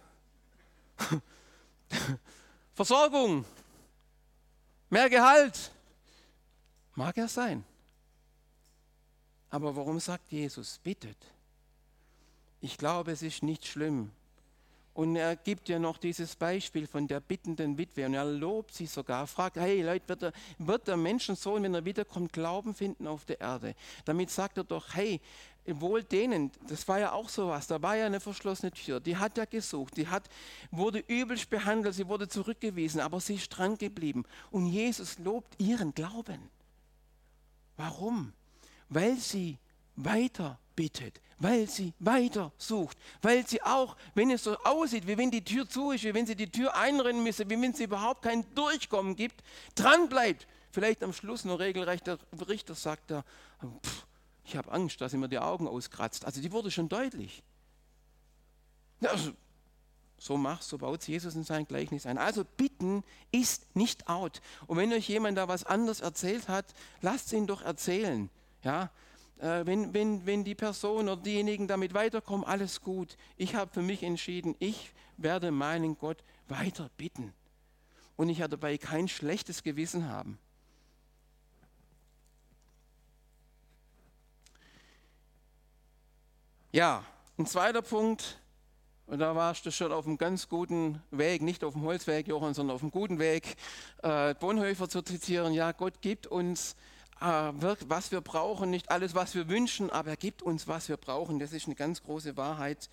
Versorgung, 2.74 3.44
mehr 4.88 5.10
Gehalt. 5.10 5.72
Mag 6.94 7.16
ja 7.16 7.28
sein. 7.28 7.64
Aber 9.50 9.76
warum 9.76 10.00
sagt 10.00 10.30
Jesus, 10.32 10.78
bittet? 10.78 11.18
Ich 12.60 12.76
glaube, 12.76 13.12
es 13.12 13.22
ist 13.22 13.42
nicht 13.42 13.66
schlimm, 13.66 14.10
und 14.98 15.14
er 15.14 15.36
gibt 15.36 15.68
ja 15.68 15.78
noch 15.78 15.96
dieses 15.96 16.34
Beispiel 16.34 16.88
von 16.88 17.06
der 17.06 17.20
bittenden 17.20 17.78
Witwe 17.78 18.04
und 18.06 18.14
er 18.14 18.24
lobt 18.24 18.74
sie 18.74 18.86
sogar, 18.86 19.28
fragt, 19.28 19.56
hey 19.56 19.80
Leute, 19.80 20.08
wird 20.08 20.22
der, 20.22 20.32
wird 20.58 20.88
der 20.88 20.96
Menschensohn, 20.96 21.62
wenn 21.62 21.72
er 21.72 21.84
wiederkommt, 21.84 22.32
Glauben 22.32 22.74
finden 22.74 23.06
auf 23.06 23.24
der 23.24 23.40
Erde? 23.40 23.76
Damit 24.06 24.28
sagt 24.28 24.56
er 24.56 24.64
doch, 24.64 24.94
hey, 24.94 25.20
wohl 25.66 26.02
denen, 26.02 26.50
das 26.66 26.88
war 26.88 26.98
ja 26.98 27.12
auch 27.12 27.28
sowas, 27.28 27.68
da 27.68 27.80
war 27.80 27.94
ja 27.94 28.06
eine 28.06 28.18
verschlossene 28.18 28.72
Tür, 28.72 28.98
die 28.98 29.16
hat 29.16 29.38
er 29.38 29.46
gesucht, 29.46 29.96
die 29.96 30.08
hat, 30.08 30.28
wurde 30.72 30.98
übelst 31.06 31.48
behandelt, 31.48 31.94
sie 31.94 32.08
wurde 32.08 32.26
zurückgewiesen, 32.26 33.00
aber 33.00 33.20
sie 33.20 33.36
ist 33.36 33.50
dran 33.50 33.78
geblieben. 33.78 34.24
Und 34.50 34.66
Jesus 34.66 35.20
lobt 35.20 35.54
ihren 35.60 35.94
Glauben. 35.94 36.50
Warum? 37.76 38.32
Weil 38.88 39.16
sie 39.16 39.58
weiter 39.94 40.58
bittet, 40.74 41.20
weil 41.38 41.68
sie 41.68 41.92
weiter 41.98 42.52
sucht, 42.58 42.98
weil 43.22 43.46
sie 43.46 43.62
auch, 43.62 43.96
wenn 44.14 44.30
es 44.30 44.44
so 44.44 44.56
aussieht, 44.58 45.06
wie 45.06 45.16
wenn 45.16 45.30
die 45.30 45.44
Tür 45.44 45.68
zu 45.68 45.92
ist, 45.92 46.04
wie 46.04 46.14
wenn 46.14 46.26
sie 46.26 46.34
die 46.34 46.50
Tür 46.50 46.76
einrennen 46.76 47.22
müsse, 47.22 47.48
wie 47.48 47.60
wenn 47.60 47.70
es 47.70 47.80
überhaupt 47.80 48.22
kein 48.22 48.44
Durchkommen 48.54 49.14
gibt, 49.16 49.42
dran 49.74 50.08
bleibt. 50.08 50.46
Vielleicht 50.70 51.02
am 51.02 51.12
Schluss 51.12 51.44
nur 51.44 51.58
regelrecht 51.58 52.06
der 52.06 52.18
Richter 52.48 52.74
sagt 52.74 53.10
er, 53.10 53.24
pff, 53.82 54.06
ich 54.44 54.56
habe 54.56 54.70
Angst, 54.72 55.00
dass 55.00 55.12
er 55.12 55.18
mir 55.18 55.28
die 55.28 55.38
Augen 55.38 55.68
auskratzt. 55.68 56.24
Also 56.24 56.40
die 56.40 56.52
wurde 56.52 56.70
schon 56.70 56.88
deutlich. 56.88 57.42
Also, 59.02 59.32
so 60.18 60.36
macht, 60.36 60.64
so 60.64 60.78
baut 60.78 61.06
Jesus 61.06 61.34
in 61.36 61.44
sein 61.44 61.66
Gleichnis 61.66 62.04
ein. 62.04 62.18
Also 62.18 62.44
bitten 62.44 63.04
ist 63.30 63.76
nicht 63.76 64.08
out. 64.08 64.40
Und 64.66 64.76
wenn 64.76 64.92
euch 64.92 65.08
jemand 65.08 65.38
da 65.38 65.46
was 65.46 65.64
anderes 65.64 66.00
erzählt 66.00 66.48
hat, 66.48 66.66
lasst 67.00 67.32
ihn 67.32 67.46
doch 67.46 67.62
erzählen. 67.62 68.28
Ja, 68.64 68.90
wenn, 69.40 69.94
wenn, 69.94 70.26
wenn 70.26 70.44
die 70.44 70.54
Person 70.54 71.08
oder 71.08 71.22
diejenigen 71.22 71.68
damit 71.68 71.94
weiterkommen, 71.94 72.46
alles 72.46 72.80
gut. 72.80 73.16
Ich 73.36 73.54
habe 73.54 73.70
für 73.72 73.82
mich 73.82 74.02
entschieden, 74.02 74.56
ich 74.58 74.92
werde 75.16 75.50
meinen 75.50 75.96
Gott 75.98 76.24
weiter 76.48 76.90
bitten. 76.96 77.32
Und 78.16 78.28
ich 78.28 78.40
werde 78.40 78.56
dabei 78.56 78.78
kein 78.78 79.06
schlechtes 79.06 79.62
Gewissen 79.62 80.08
haben. 80.08 80.38
Ja, 86.72 87.04
ein 87.38 87.46
zweiter 87.46 87.80
Punkt, 87.80 88.38
und 89.06 89.20
da 89.20 89.34
warst 89.34 89.64
du 89.64 89.70
schon 89.70 89.90
auf 89.90 90.06
einem 90.06 90.18
ganz 90.18 90.48
guten 90.50 91.00
Weg, 91.10 91.40
nicht 91.40 91.64
auf 91.64 91.72
dem 91.72 91.82
Holzweg, 91.82 92.28
Johann, 92.28 92.52
sondern 92.52 92.74
auf 92.74 92.82
einem 92.82 92.90
guten 92.90 93.18
Weg, 93.18 93.56
äh, 94.02 94.34
Bonhoeffer 94.34 94.88
zu 94.88 95.00
zitieren. 95.00 95.54
Ja, 95.54 95.72
Gott 95.72 96.02
gibt 96.02 96.26
uns, 96.26 96.72
äh, 96.72 96.76
was 97.20 98.12
wir 98.12 98.20
brauchen, 98.20 98.70
nicht 98.70 98.90
alles, 98.90 99.14
was 99.14 99.34
wir 99.34 99.48
wünschen, 99.48 99.90
aber 99.90 100.10
er 100.10 100.16
gibt 100.16 100.42
uns, 100.42 100.68
was 100.68 100.88
wir 100.88 100.96
brauchen. 100.96 101.38
Das 101.38 101.52
ist 101.52 101.66
eine 101.66 101.74
ganz 101.74 102.02
große 102.02 102.36
Wahrheit. 102.36 102.88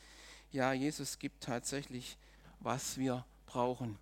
Ja, 0.52 0.74
Jesus 0.74 1.20
gibt 1.20 1.44
tatsächlich, 1.44 2.18
was 2.60 2.98
wir 2.98 3.26
brauchen. 3.46 3.98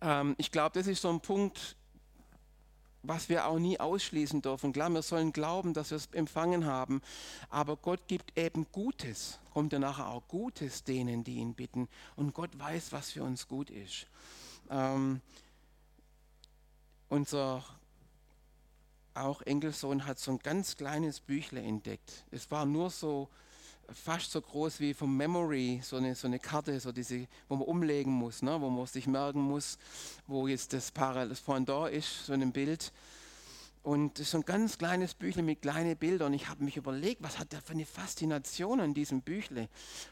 Ähm, 0.00 0.34
ich 0.38 0.50
glaube, 0.50 0.78
das 0.78 0.86
ist 0.86 1.02
so 1.02 1.10
ein 1.10 1.20
Punkt, 1.20 1.76
was 3.02 3.28
wir 3.28 3.46
auch 3.46 3.58
nie 3.58 3.78
ausschließen 3.78 4.42
dürfen. 4.42 4.72
Klar, 4.72 4.90
wir 4.90 5.02
sollen 5.02 5.32
glauben, 5.32 5.72
dass 5.72 5.90
wir 5.90 5.96
es 5.96 6.06
empfangen 6.12 6.66
haben, 6.66 7.00
aber 7.48 7.76
Gott 7.76 8.08
gibt 8.08 8.36
eben 8.36 8.66
Gutes, 8.72 9.38
kommt 9.52 9.72
ja 9.72 9.78
nachher 9.78 10.08
auch 10.08 10.26
Gutes 10.28 10.84
denen, 10.84 11.22
die 11.22 11.36
ihn 11.36 11.54
bitten. 11.54 11.88
Und 12.16 12.34
Gott 12.34 12.58
weiß, 12.58 12.92
was 12.92 13.12
für 13.12 13.22
uns 13.22 13.46
gut 13.46 13.70
ist. 13.70 14.06
Ähm, 14.68 15.20
unser 17.08 17.64
auch 19.24 19.42
Enkelsohn 19.42 20.06
hat 20.06 20.18
so 20.18 20.32
ein 20.32 20.38
ganz 20.38 20.76
kleines 20.76 21.20
Büchle 21.20 21.60
entdeckt. 21.60 22.24
Es 22.30 22.50
war 22.50 22.66
nur 22.66 22.90
so 22.90 23.28
fast 23.92 24.30
so 24.30 24.40
groß 24.40 24.80
wie 24.80 24.94
vom 24.94 25.16
Memory, 25.16 25.80
so 25.82 25.96
eine, 25.96 26.14
so 26.14 26.26
eine 26.26 26.38
Karte, 26.38 26.78
so 26.80 26.92
diese, 26.92 27.26
wo 27.48 27.56
man 27.56 27.66
umlegen 27.66 28.12
muss, 28.12 28.42
ne? 28.42 28.60
wo 28.60 28.68
man 28.68 28.86
sich 28.86 29.06
merken 29.06 29.40
muss, 29.40 29.78
wo 30.26 30.46
jetzt 30.46 30.72
das 30.72 30.90
Pendant 30.90 31.92
ist, 31.92 32.26
so 32.26 32.32
ein 32.32 32.52
Bild. 32.52 32.92
Und 33.88 34.18
so 34.18 34.36
ein 34.36 34.44
ganz 34.44 34.76
kleines 34.76 35.14
Büchle 35.14 35.42
mit 35.42 35.62
kleinen 35.62 35.96
Bildern. 35.96 36.34
Ich 36.34 36.50
habe 36.50 36.62
mich 36.62 36.76
überlegt, 36.76 37.22
was 37.22 37.38
hat 37.38 37.52
der 37.52 37.62
für 37.62 37.72
eine 37.72 37.86
Faszination 37.86 38.80
an 38.80 38.92
diesem 38.92 39.22
Büchle? 39.22 39.70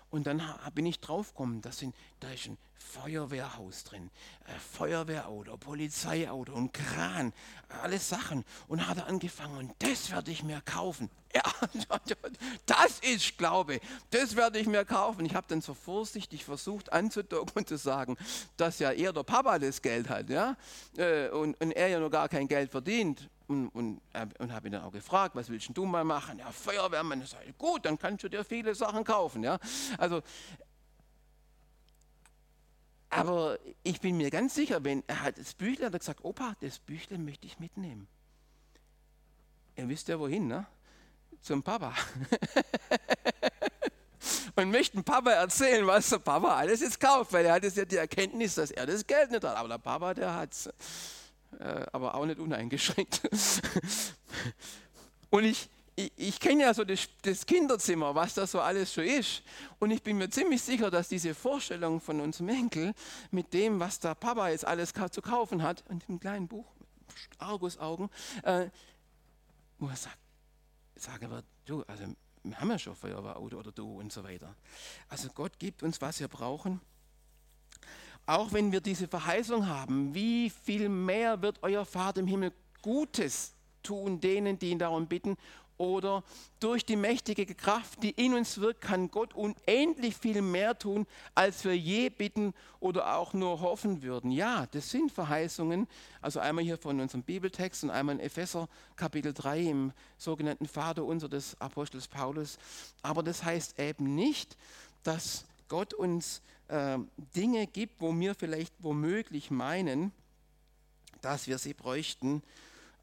Und 0.08 0.26
dann 0.26 0.42
bin 0.74 0.86
ich 0.86 0.98
draufgekommen, 0.98 1.60
da 1.60 1.68
ist 1.68 1.82
ein 1.82 2.58
Feuerwehrhaus 2.78 3.84
drin, 3.84 4.10
äh, 4.46 4.58
Feuerwehrauto, 4.78 5.58
Polizeiauto 5.58 6.54
und 6.54 6.72
Kran, 6.72 7.34
alles 7.82 8.08
Sachen. 8.08 8.46
Und 8.66 8.86
hat 8.86 8.96
er 8.96 9.08
angefangen, 9.08 9.58
und 9.58 9.72
das 9.80 10.10
werde 10.10 10.30
ich 10.30 10.42
mir 10.42 10.62
kaufen. 10.62 11.10
Ja, 11.36 11.42
das 12.64 12.98
ist 13.00 13.36
Glaube, 13.36 13.80
das 14.10 14.36
werde 14.36 14.58
ich 14.58 14.66
mir 14.66 14.86
kaufen. 14.86 15.26
Ich 15.26 15.34
habe 15.34 15.46
dann 15.50 15.60
so 15.60 15.74
vorsichtig 15.74 16.46
versucht 16.46 16.90
anzudocken 16.94 17.52
und 17.54 17.68
zu 17.68 17.76
sagen, 17.76 18.16
dass 18.56 18.78
ja 18.78 18.90
eher 18.90 19.12
der 19.12 19.22
Papa 19.22 19.58
das 19.58 19.82
Geld 19.82 20.08
hat 20.08 20.30
ja? 20.30 20.56
Äh, 20.96 21.28
und, 21.28 21.60
und 21.60 21.72
er 21.72 21.88
ja 21.88 22.00
noch 22.00 22.08
gar 22.08 22.30
kein 22.30 22.48
Geld 22.48 22.70
verdient. 22.70 23.28
Und, 23.48 23.68
und, 23.68 24.00
und 24.38 24.52
habe 24.52 24.68
ihn 24.68 24.72
dann 24.72 24.82
auch 24.82 24.92
gefragt, 24.92 25.36
was 25.36 25.48
willst 25.48 25.70
du 25.72 25.84
mal 25.84 26.02
machen? 26.02 26.40
Ja, 26.40 26.50
Feuerwehrmann. 26.50 27.22
Ich 27.22 27.30
sage, 27.30 27.52
gut, 27.52 27.84
dann 27.84 27.98
kannst 27.98 28.24
du 28.24 28.28
dir 28.28 28.44
viele 28.44 28.74
Sachen 28.74 29.04
kaufen. 29.04 29.44
Ja? 29.44 29.58
Also, 29.98 30.22
aber 33.08 33.58
ich 33.82 34.00
bin 34.00 34.16
mir 34.16 34.30
ganz 34.30 34.54
sicher, 34.54 34.82
wenn 34.84 35.02
er 35.06 35.22
hat 35.22 35.38
das 35.38 35.54
Büchle, 35.54 35.86
hat 35.86 35.94
er 35.94 36.00
gesagt, 36.00 36.24
Opa, 36.24 36.56
das 36.60 36.80
Büchle 36.80 37.18
möchte 37.18 37.46
ich 37.46 37.58
mitnehmen. 37.58 38.08
Ihr 39.76 39.88
wisst 39.88 40.08
ja 40.08 40.18
wohin, 40.18 40.48
ne? 40.48 40.66
Zum 41.40 41.62
Papa. 41.62 41.94
und 44.56 44.70
möchten 44.70 45.04
Papa 45.04 45.30
erzählen, 45.30 45.86
was 45.86 46.08
der 46.08 46.18
Papa 46.18 46.56
alles 46.56 46.80
jetzt 46.80 46.98
kauft, 46.98 47.32
weil 47.32 47.44
er 47.44 47.54
hat 47.54 47.62
jetzt 47.62 47.76
ja 47.76 47.84
die 47.84 47.96
Erkenntnis, 47.96 48.56
dass 48.56 48.70
er 48.70 48.86
das 48.86 49.06
Geld 49.06 49.30
nicht 49.30 49.44
hat. 49.44 49.56
Aber 49.56 49.68
der 49.68 49.78
Papa, 49.78 50.14
der 50.14 50.34
hat 50.34 50.52
es. 50.52 50.68
Äh, 51.58 51.86
aber 51.92 52.14
auch 52.14 52.26
nicht 52.26 52.38
uneingeschränkt. 52.38 53.22
und 55.30 55.44
ich, 55.44 55.68
ich, 55.94 56.12
ich 56.16 56.40
kenne 56.40 56.64
ja 56.64 56.74
so 56.74 56.84
das, 56.84 57.08
das, 57.22 57.46
Kinderzimmer, 57.46 58.14
was 58.14 58.34
da 58.34 58.46
so 58.46 58.60
alles 58.60 58.92
schon 58.92 59.04
ist. 59.04 59.42
Und 59.78 59.90
ich 59.90 60.02
bin 60.02 60.18
mir 60.18 60.28
ziemlich 60.28 60.62
sicher, 60.62 60.90
dass 60.90 61.08
diese 61.08 61.34
Vorstellung 61.34 62.00
von 62.00 62.20
unserem 62.20 62.50
Enkel 62.50 62.94
mit 63.30 63.54
dem, 63.54 63.80
was 63.80 63.98
der 64.00 64.14
Papa 64.14 64.50
jetzt 64.50 64.66
alles 64.66 64.92
zu 65.10 65.22
kaufen 65.22 65.62
hat, 65.62 65.82
und 65.88 66.06
dem 66.08 66.20
kleinen 66.20 66.46
Buch, 66.46 66.66
Argusaugen, 67.38 68.10
äh, 68.42 68.68
wo 69.78 69.88
er 69.88 69.96
sagt, 69.96 70.18
sagen 70.96 71.30
wird, 71.30 71.44
du, 71.64 71.82
also 71.84 72.04
wir 72.42 72.60
haben 72.60 72.70
ja 72.70 72.78
schon 72.78 72.94
Feuerwehrauto 72.94 73.58
oder 73.58 73.72
du 73.72 73.98
und 73.98 74.12
so 74.12 74.22
weiter. 74.24 74.54
Also 75.08 75.28
Gott 75.30 75.58
gibt 75.58 75.82
uns, 75.82 76.00
was 76.00 76.20
wir 76.20 76.28
brauchen 76.28 76.80
auch 78.26 78.52
wenn 78.52 78.72
wir 78.72 78.80
diese 78.80 79.06
Verheißung 79.06 79.68
haben, 79.68 80.12
wie 80.14 80.50
viel 80.50 80.88
mehr 80.88 81.40
wird 81.42 81.62
euer 81.62 81.84
Vater 81.84 82.20
im 82.20 82.26
Himmel 82.26 82.52
Gutes 82.82 83.52
tun 83.82 84.20
denen, 84.20 84.58
die 84.58 84.70
ihn 84.70 84.78
darum 84.78 85.06
bitten? 85.06 85.36
Oder 85.78 86.24
durch 86.58 86.86
die 86.86 86.96
mächtige 86.96 87.44
Kraft, 87.54 88.02
die 88.02 88.10
in 88.10 88.32
uns 88.32 88.58
wirkt, 88.58 88.80
kann 88.80 89.10
Gott 89.10 89.34
unendlich 89.34 90.16
viel 90.16 90.40
mehr 90.40 90.78
tun, 90.78 91.06
als 91.34 91.64
wir 91.64 91.76
je 91.76 92.08
bitten 92.08 92.54
oder 92.80 93.14
auch 93.16 93.34
nur 93.34 93.60
hoffen 93.60 94.02
würden. 94.02 94.30
Ja, 94.30 94.66
das 94.70 94.90
sind 94.90 95.12
Verheißungen. 95.12 95.86
Also 96.22 96.40
einmal 96.40 96.64
hier 96.64 96.78
von 96.78 96.98
unserem 96.98 97.22
Bibeltext 97.22 97.84
und 97.84 97.90
einmal 97.90 98.14
in 98.14 98.20
Epheser 98.22 98.68
Kapitel 98.96 99.34
3 99.34 99.60
im 99.64 99.92
sogenannten 100.16 100.66
Vater 100.66 101.04
unser 101.04 101.28
des 101.28 101.60
Apostels 101.60 102.08
Paulus. 102.08 102.58
Aber 103.02 103.22
das 103.22 103.44
heißt 103.44 103.78
eben 103.78 104.14
nicht, 104.14 104.56
dass 105.02 105.44
Gott 105.68 105.92
uns 105.92 106.40
äh, 106.68 106.98
Dinge 107.34 107.66
gibt, 107.66 108.00
wo 108.00 108.18
wir 108.18 108.34
vielleicht 108.34 108.74
womöglich 108.78 109.50
meinen, 109.50 110.12
dass 111.20 111.46
wir 111.46 111.58
sie 111.58 111.74
bräuchten, 111.74 112.42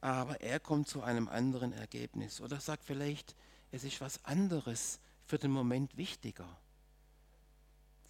aber 0.01 0.41
er 0.41 0.59
kommt 0.59 0.87
zu 0.87 1.01
einem 1.01 1.27
anderen 1.27 1.71
Ergebnis 1.73 2.41
oder 2.41 2.59
sagt 2.59 2.83
vielleicht, 2.83 3.35
es 3.71 3.83
ist 3.83 4.01
was 4.01 4.23
anderes 4.25 4.99
für 5.25 5.37
den 5.37 5.51
Moment 5.51 5.97
wichtiger. 5.97 6.47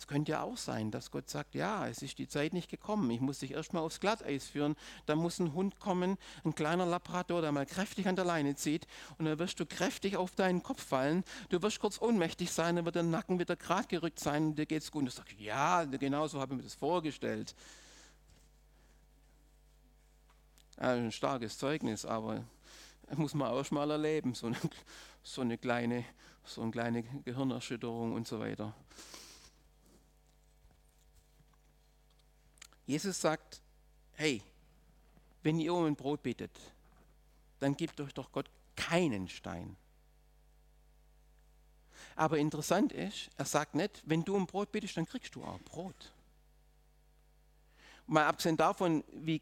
Es 0.03 0.07
könnte 0.07 0.33
ja 0.33 0.41
auch 0.41 0.57
sein, 0.57 0.91
dass 0.91 1.12
Gott 1.12 1.29
sagt, 1.29 1.55
ja, 1.55 1.88
es 1.88 2.01
ist 2.01 2.17
die 2.17 2.27
Zeit 2.27 2.51
nicht 2.51 2.69
gekommen. 2.69 3.10
Ich 3.10 3.22
muss 3.22 3.39
dich 3.39 3.51
erstmal 3.51 3.83
aufs 3.83 4.01
Glatteis 4.01 4.45
führen. 4.45 4.75
Da 5.05 5.15
muss 5.15 5.39
ein 5.39 5.53
Hund 5.53 5.79
kommen, 5.79 6.17
ein 6.43 6.53
kleiner 6.53 6.86
Labrador, 6.86 7.39
der 7.39 7.53
mal 7.53 7.65
kräftig 7.65 8.05
an 8.05 8.17
der 8.17 8.25
Leine 8.25 8.53
zieht. 8.57 8.86
Und 9.17 9.24
dann 9.24 9.39
wirst 9.39 9.62
du 9.62 9.65
kräftig 9.65 10.17
auf 10.17 10.36
deinen 10.36 10.62
Kopf 10.62 10.83
fallen. 10.83 11.24
Du 11.48 11.62
wirst 11.62 11.79
kurz 11.79 12.01
ohnmächtig 12.01 12.51
sein, 12.51 12.75
dann 12.75 12.83
wird 12.83 12.95
der 12.95 13.03
Nacken 13.03 13.39
wieder 13.39 13.55
gerade 13.55 13.88
gerückt 13.88 14.19
sein 14.19 14.48
und 14.48 14.55
dir 14.60 14.65
geht's 14.65 14.91
gut. 14.91 15.03
Und 15.03 15.05
du 15.05 15.12
sagst, 15.12 15.39
ja, 15.39 15.86
genau 15.86 16.27
so 16.27 16.41
habe 16.41 16.53
ich 16.53 16.57
mir 16.57 16.63
das 16.63 16.75
vorgestellt. 16.75 17.55
ein 20.75 21.13
starkes 21.13 21.57
Zeugnis, 21.57 22.03
aber 22.03 22.43
muss 23.15 23.33
man 23.33 23.48
auch 23.48 23.72
mal 23.72 23.89
erleben, 23.89 24.33
so 24.33 24.48
eine, 24.48 24.57
so 25.24 25.39
eine 25.39 25.57
kleine, 25.57 26.03
so 26.43 26.62
eine 26.62 26.72
kleine 26.72 27.03
Gehirnerschütterung 27.24 28.12
und 28.12 28.27
so 28.27 28.41
weiter. 28.41 28.75
Jesus 32.85 33.19
sagt, 33.19 33.61
hey, 34.13 34.41
wenn 35.41 35.59
ihr 35.59 35.73
um 35.73 35.85
ein 35.85 35.95
Brot 35.95 36.23
bittet, 36.23 36.51
dann 37.59 37.75
gibt 37.75 37.99
euch 38.01 38.13
doch 38.13 38.31
Gott 38.31 38.49
keinen 38.75 39.29
Stein. 39.29 39.75
Aber 42.15 42.37
interessant 42.37 42.91
ist, 42.91 43.29
er 43.37 43.45
sagt 43.45 43.75
nicht, 43.75 44.01
wenn 44.05 44.23
du 44.23 44.35
um 44.35 44.45
Brot 44.45 44.71
bittest, 44.71 44.97
dann 44.97 45.05
kriegst 45.05 45.35
du 45.35 45.43
auch 45.43 45.59
Brot. 45.61 46.13
Mal 48.05 48.25
abgesehen 48.25 48.57
davon, 48.57 49.03
wie 49.13 49.39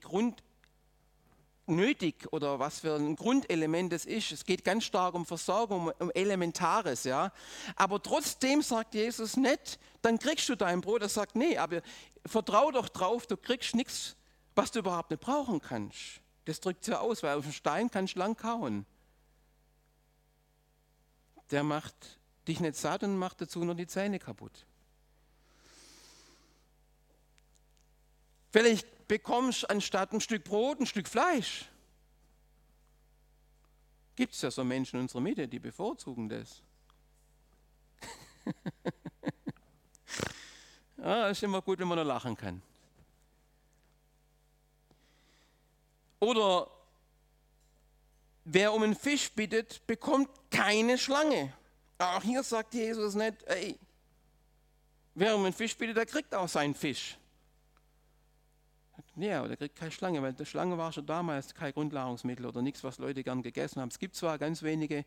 grundnötig 1.72 2.28
oder 2.32 2.60
was 2.60 2.80
für 2.80 2.96
ein 2.96 3.16
Grundelement 3.16 3.94
es 3.94 4.06
ist. 4.06 4.32
Es 4.32 4.44
geht 4.44 4.66
ganz 4.66 4.84
stark 4.84 5.14
um 5.14 5.26
Versorgung, 5.26 5.92
um 6.00 6.12
Elementares, 6.12 7.06
ja. 7.06 7.32
Aber 7.78 8.02
trotzdem 8.04 8.62
sagt 8.62 8.94
Jesus 8.94 9.38
nicht, 9.38 9.80
dann 10.02 10.20
kriegst 10.20 10.50
du 10.50 10.56
dein 10.56 10.82
Brot. 10.82 11.02
Er 11.02 11.10
sagt, 11.10 11.36
nee, 11.36 11.58
aber 11.58 11.82
vertrau 12.26 12.72
doch 12.72 12.90
drauf, 12.90 13.26
du 13.26 13.38
kriegst 13.38 13.74
nichts, 13.76 14.18
was 14.54 14.72
du 14.72 14.80
überhaupt 14.80 15.12
nicht 15.12 15.22
brauchen 15.22 15.62
kannst. 15.62 16.20
Das 16.46 16.60
drückt 16.60 16.86
ja 16.88 17.00
aus, 17.00 17.24
weil 17.24 17.38
auf 17.38 17.44
dem 17.44 17.54
Stein 17.54 17.90
kannst 17.90 18.16
du 18.16 18.20
lang 18.20 18.36
kauen. 18.36 18.86
Der 21.52 21.64
macht 21.64 21.96
dich 22.48 22.60
nicht 22.60 22.76
satt 22.76 23.04
und 23.04 23.18
macht 23.18 23.40
dazu 23.40 23.64
nur 23.64 23.76
die 23.76 23.88
Zähne 23.88 24.20
kaputt. 24.20 24.66
Vielleicht 28.52 29.01
bekommst 29.12 29.70
anstatt 29.70 30.14
ein 30.14 30.22
Stück 30.22 30.46
Brot 30.46 30.80
ein 30.80 30.86
Stück 30.86 31.06
Fleisch. 31.06 31.66
Gibt 34.16 34.34
es 34.34 34.42
ja 34.42 34.50
so 34.50 34.64
Menschen 34.64 34.96
in 34.96 35.02
unserer 35.02 35.20
Mitte, 35.20 35.50
die 35.50 35.60
bevorzugen 35.60 36.30
das. 36.30 36.64
Ja, 40.96 41.28
ist 41.30 41.44
immer 41.44 41.62
gut, 41.62 41.80
wenn 41.80 41.90
man 41.90 41.98
noch 41.98 42.06
lachen 42.06 42.38
kann. 42.38 42.62
Oder 46.22 46.72
wer 48.46 48.72
um 48.72 48.82
einen 48.82 48.96
Fisch 48.96 49.30
bittet, 49.30 49.86
bekommt 49.88 50.30
keine 50.50 50.98
Schlange. 50.98 51.52
Auch 51.98 52.24
hier 52.24 52.44
sagt 52.44 52.76
Jesus 52.76 53.16
nicht, 53.16 53.44
ey, 53.44 53.78
wer 55.16 55.36
um 55.36 55.44
einen 55.44 55.54
Fisch 55.54 55.78
bittet, 55.78 55.98
der 55.98 56.06
kriegt 56.06 56.34
auch 56.34 56.48
seinen 56.48 56.76
Fisch. 56.76 57.18
Ja, 59.18 59.40
aber 59.40 59.50
der 59.50 59.58
kriegt 59.58 59.76
keine 59.76 59.92
Schlange, 59.92 60.22
weil 60.22 60.34
die 60.34 60.46
Schlange 60.46 60.78
war 60.78 60.94
schon 60.94 61.06
damals 61.06 61.54
kein 61.54 61.74
Grundnahrungsmittel 61.74 62.46
oder 62.46 62.62
nichts, 62.62 62.82
was 62.84 62.98
Leute 62.98 63.24
gern 63.24 63.42
gegessen 63.42 63.82
haben. 63.82 63.90
Es 63.90 64.00
gibt 64.00 64.16
zwar 64.16 64.38
ganz 64.38 64.64
wenige 64.64 65.04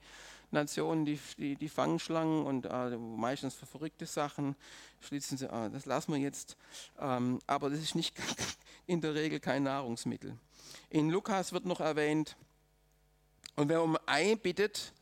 Nationen, 0.51 1.07
die, 1.07 1.19
die, 1.39 1.57
die 1.57 1.69
fangen 1.71 1.99
Schlangen 1.99 2.45
und 2.45 2.67
äh, 2.67 2.97
meistens 2.99 3.55
für 3.55 3.65
verrückte 3.65 4.05
Sachen 4.05 4.57
schließen 5.01 5.39
sie, 5.39 5.47
äh, 5.47 5.71
das 5.71 5.87
lassen 5.87 6.13
wir 6.13 6.21
jetzt, 6.21 6.59
ähm, 7.01 7.39
aber 7.47 7.71
das 7.71 7.81
ist 7.81 7.95
nicht 7.95 8.15
in 8.87 9.01
der 9.01 9.15
Regel 9.15 9.41
kein 9.41 9.63
Nahrungsmittel. 9.63 10.37
In 10.91 11.09
Lukas 11.09 11.55
wird 11.55 11.65
noch 11.65 11.81
erwähnt, 11.81 12.37
und 13.57 13.69
wer 13.69 13.83
um 13.83 13.97
Ei 14.07 14.35
bittet, 14.35 14.93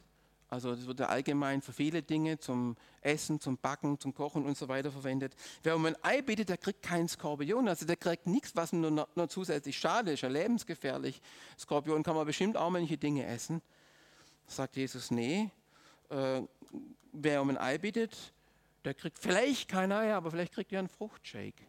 also 0.52 0.74
das 0.74 0.86
wird 0.86 1.00
ja 1.00 1.06
allgemein 1.06 1.62
für 1.62 1.72
viele 1.72 2.02
Dinge 2.02 2.38
zum 2.38 2.76
Essen, 3.00 3.40
zum 3.40 3.56
Backen, 3.56 3.98
zum 3.98 4.12
Kochen 4.12 4.44
und 4.44 4.54
so 4.54 4.68
weiter 4.68 4.92
verwendet. 4.92 5.34
Wer 5.62 5.74
um 5.74 5.86
ein 5.86 5.96
Ei 6.04 6.20
bittet, 6.20 6.50
der 6.50 6.58
kriegt 6.58 6.82
keinen 6.82 7.08
Skorpion. 7.08 7.68
Also 7.68 7.86
der 7.86 7.96
kriegt 7.96 8.26
nichts, 8.26 8.54
was 8.54 8.74
nur, 8.74 9.08
nur 9.14 9.28
zusätzlich 9.30 9.78
schade 9.78 10.12
ist, 10.12 10.20
lebensgefährlich. 10.20 11.22
Skorpion 11.58 12.02
kann 12.02 12.16
man 12.16 12.26
bestimmt 12.26 12.58
auch 12.58 12.68
manche 12.68 12.98
Dinge 12.98 13.24
essen. 13.24 13.62
Sagt 14.46 14.76
Jesus, 14.76 15.10
nee. 15.10 15.48
Äh, 16.10 16.42
wer 17.12 17.40
um 17.40 17.48
ein 17.48 17.56
Ei 17.56 17.78
bittet, 17.78 18.34
der 18.84 18.92
kriegt 18.92 19.18
vielleicht 19.18 19.70
kein 19.70 19.90
Ei, 19.90 20.12
aber 20.12 20.32
vielleicht 20.32 20.52
kriegt 20.52 20.70
er 20.70 20.80
einen 20.80 20.88
Fruchtshake. 20.90 21.64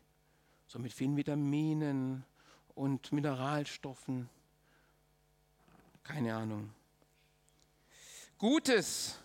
So 0.68 0.78
mit 0.78 0.92
vielen 0.92 1.16
Vitaminen 1.16 2.26
und 2.76 3.14
Mineralstoffen. 3.14 4.28
Keine 6.04 6.36
Ahnung. 6.36 6.74
Gutes. 8.44 9.16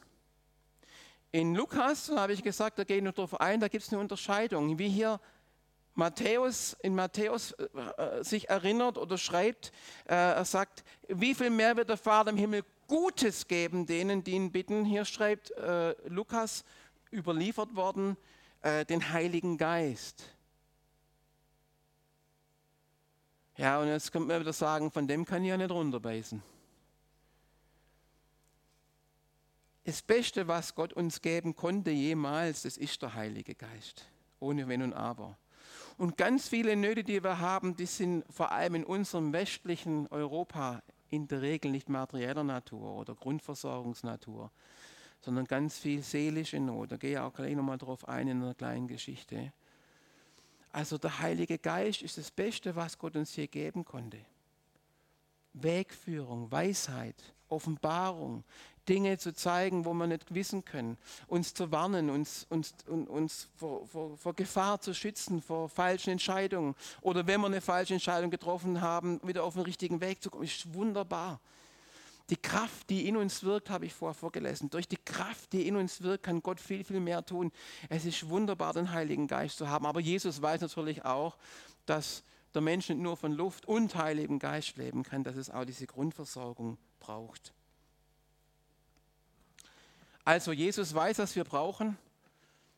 In 1.32 1.56
Lukas, 1.56 2.08
habe 2.08 2.32
ich 2.34 2.44
gesagt, 2.44 2.78
da 2.78 2.84
gehe 2.84 2.98
ich 2.98 3.02
noch 3.02 3.14
darauf 3.14 3.40
ein, 3.40 3.58
da 3.58 3.66
gibt 3.66 3.82
es 3.82 3.90
eine 3.90 4.00
Unterscheidung. 4.00 4.78
Wie 4.78 4.88
hier 4.88 5.18
Matthäus, 5.96 6.76
in 6.82 6.94
Matthäus 6.94 7.50
äh, 7.50 8.22
sich 8.22 8.48
erinnert 8.48 8.96
oder 8.96 9.18
schreibt, 9.18 9.72
äh, 10.04 10.14
er 10.14 10.44
sagt, 10.44 10.84
wie 11.08 11.34
viel 11.34 11.50
mehr 11.50 11.76
wird 11.76 11.88
der 11.88 11.96
Vater 11.96 12.30
im 12.30 12.36
Himmel 12.36 12.62
Gutes 12.86 13.48
geben 13.48 13.86
denen, 13.86 14.22
die 14.22 14.34
ihn 14.34 14.52
bitten. 14.52 14.84
Hier 14.84 15.04
schreibt 15.04 15.50
äh, 15.50 15.96
Lukas, 16.06 16.64
überliefert 17.12 17.74
worden, 17.74 18.16
äh, 18.62 18.84
den 18.84 19.12
Heiligen 19.12 19.58
Geist. 19.58 20.22
Ja, 23.56 23.80
und 23.80 23.88
jetzt 23.88 24.12
könnte 24.12 24.28
man 24.28 24.40
wieder 24.40 24.52
sagen, 24.52 24.92
von 24.92 25.08
dem 25.08 25.24
kann 25.24 25.42
ich 25.42 25.48
ja 25.48 25.56
nicht 25.56 25.72
runterbeißen. 25.72 26.40
Das 29.88 30.02
Beste, 30.02 30.46
was 30.48 30.74
Gott 30.74 30.92
uns 30.92 31.22
geben 31.22 31.56
konnte 31.56 31.90
jemals, 31.90 32.64
das 32.64 32.76
ist 32.76 33.00
der 33.00 33.14
Heilige 33.14 33.54
Geist. 33.54 34.04
Ohne 34.38 34.68
Wenn 34.68 34.82
und 34.82 34.92
Aber. 34.92 35.38
Und 35.96 36.18
ganz 36.18 36.46
viele 36.46 36.76
Nöte, 36.76 37.02
die 37.02 37.24
wir 37.24 37.38
haben, 37.40 37.74
die 37.74 37.86
sind 37.86 38.22
vor 38.28 38.52
allem 38.52 38.74
in 38.74 38.84
unserem 38.84 39.32
westlichen 39.32 40.06
Europa 40.08 40.82
in 41.08 41.26
der 41.26 41.40
Regel 41.40 41.70
nicht 41.70 41.88
materieller 41.88 42.44
Natur 42.44 42.96
oder 42.96 43.14
Grundversorgungsnatur, 43.14 44.50
sondern 45.22 45.46
ganz 45.46 45.78
viel 45.78 46.02
seelische 46.02 46.60
Not. 46.60 46.92
Da 46.92 46.98
gehe 46.98 47.12
ich 47.12 47.18
auch 47.18 47.32
gleich 47.32 47.56
nochmal 47.56 47.78
drauf 47.78 48.06
ein 48.06 48.28
in 48.28 48.42
einer 48.42 48.52
kleinen 48.52 48.88
Geschichte. 48.88 49.54
Also 50.70 50.98
der 50.98 51.18
Heilige 51.20 51.56
Geist 51.56 52.02
ist 52.02 52.18
das 52.18 52.30
Beste, 52.30 52.76
was 52.76 52.98
Gott 52.98 53.16
uns 53.16 53.32
hier 53.32 53.48
geben 53.48 53.86
konnte. 53.86 54.18
Wegführung, 55.54 56.52
Weisheit, 56.52 57.32
Offenbarung, 57.48 58.44
Dinge 58.88 59.18
zu 59.18 59.34
zeigen, 59.34 59.84
wo 59.84 59.92
wir 59.92 60.06
nicht 60.06 60.34
wissen 60.34 60.64
können, 60.64 60.96
uns 61.26 61.52
zu 61.52 61.70
warnen, 61.70 62.08
uns, 62.10 62.46
uns, 62.48 62.74
uns 62.86 63.48
vor, 63.56 63.86
vor, 63.86 64.16
vor, 64.16 64.34
Gefahr 64.34 64.80
zu 64.80 64.94
schützen, 64.94 65.42
vor 65.42 65.68
falschen 65.68 66.10
Entscheidungen 66.10 66.74
oder 67.02 67.26
wenn 67.26 67.40
wir 67.40 67.48
eine 67.48 67.60
falsche 67.60 67.94
Entscheidung 67.94 68.30
getroffen 68.30 68.80
haben, 68.80 69.20
wieder 69.22 69.44
auf 69.44 69.54
den 69.54 69.62
richtigen 69.62 70.00
Weg 70.00 70.22
zu 70.22 70.30
kommen, 70.30 70.44
ist 70.44 70.72
wunderbar. 70.72 71.40
Die 72.30 72.36
Kraft, 72.36 72.90
die 72.90 73.08
in 73.08 73.16
uns 73.16 73.42
wirkt, 73.42 73.70
habe 73.70 73.86
ich 73.86 73.94
vorher 73.94 74.14
vorgelesen. 74.14 74.68
Durch 74.68 74.86
die 74.86 74.98
Kraft, 74.98 75.52
die 75.54 75.66
in 75.66 75.76
uns 75.76 76.02
wirkt, 76.02 76.24
kann 76.24 76.42
Gott 76.42 76.60
viel, 76.60 76.84
viel 76.84 77.00
mehr 77.00 77.24
tun. 77.24 77.50
Es 77.88 78.04
ist 78.04 78.28
wunderbar, 78.28 78.74
den 78.74 78.92
Heiligen 78.92 79.26
Geist 79.26 79.56
zu 79.56 79.68
haben. 79.68 79.86
Aber 79.86 80.00
Jesus 80.00 80.42
weiß 80.42 80.60
natürlich 80.60 81.06
auch, 81.06 81.38
dass 81.86 82.22
der 82.54 82.62
Mensch 82.62 82.88
nicht 82.88 83.00
nur 83.00 83.16
von 83.16 83.32
Luft 83.32 83.66
und 83.66 83.94
Heiligem 83.94 84.38
Geist 84.38 84.76
leben 84.76 85.02
kann, 85.02 85.24
dass 85.24 85.36
es 85.36 85.50
auch 85.50 85.64
diese 85.64 85.86
Grundversorgung 85.86 86.78
braucht. 87.00 87.52
Also 90.24 90.52
Jesus 90.52 90.94
weiß, 90.94 91.18
was 91.18 91.36
wir 91.36 91.44
brauchen 91.44 91.96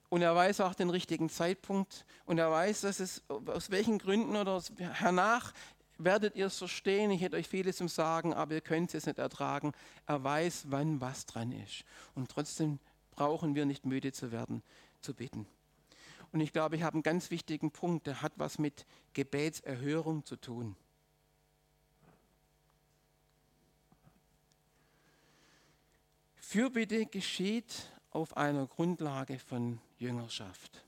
und 0.09 0.23
er 0.23 0.35
weiß 0.35 0.61
auch 0.61 0.75
den 0.75 0.91
richtigen 0.91 1.29
Zeitpunkt 1.29 2.05
und 2.25 2.39
er 2.39 2.51
weiß, 2.51 2.83
dass 2.83 3.01
es 3.01 3.23
aus 3.29 3.71
welchen 3.71 3.99
Gründen 3.99 4.37
oder 4.37 4.63
hernach 4.79 5.53
werdet 5.99 6.37
ihr 6.37 6.47
es 6.47 6.59
verstehen. 6.59 7.11
Ich 7.11 7.21
hätte 7.21 7.37
euch 7.37 7.49
vieles 7.49 7.77
zum 7.77 7.89
Sagen, 7.89 8.35
aber 8.35 8.55
ihr 8.55 8.61
könnt 8.61 8.95
es 8.95 9.07
nicht 9.07 9.19
ertragen. 9.19 9.73
Er 10.07 10.23
weiß, 10.23 10.67
wann 10.69 11.01
was 11.01 11.27
dran 11.27 11.53
ist. 11.53 11.85
Und 12.15 12.31
trotzdem 12.31 12.79
brauchen 13.11 13.55
wir 13.55 13.67
nicht 13.67 13.85
müde 13.85 14.13
zu 14.13 14.33
werden, 14.33 14.63
zu 15.01 15.15
bitten. 15.15 15.47
Und 16.33 16.41
ich 16.41 16.53
glaube, 16.53 16.77
ich 16.77 16.83
habe 16.83 16.95
einen 16.95 17.03
ganz 17.03 17.31
wichtigen 17.31 17.71
Punkt, 17.71 18.07
der 18.07 18.23
hat 18.23 18.33
was 18.37 18.59
mit 18.59 18.87
Gebetserhörung 19.15 20.25
zu 20.25 20.37
tun. 20.37 20.77
Fürbitte 26.37 27.07
geschieht 27.07 27.91
auf 28.11 28.37
einer 28.37 28.67
Grundlage 28.67 29.39
von 29.39 29.81
Jüngerschaft. 29.99 30.85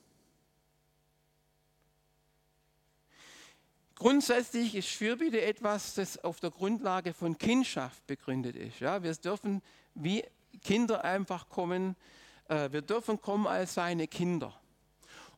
Grundsätzlich 3.95 4.75
ist 4.75 4.89
Fürbitte 4.89 5.41
etwas, 5.41 5.95
das 5.95 6.19
auf 6.25 6.41
der 6.41 6.51
Grundlage 6.51 7.15
von 7.15 7.39
Kindschaft 7.39 8.05
begründet 8.09 8.57
ist. 8.57 8.81
Ja, 8.81 9.03
wir 9.05 9.15
dürfen 9.15 9.63
wie 9.95 10.25
Kinder 10.63 11.05
einfach 11.05 11.49
kommen, 11.49 11.95
äh, 12.49 12.73
wir 12.73 12.83
dürfen 12.83 13.21
kommen 13.21 13.47
als 13.47 13.75
seine 13.75 14.09
Kinder. 14.09 14.61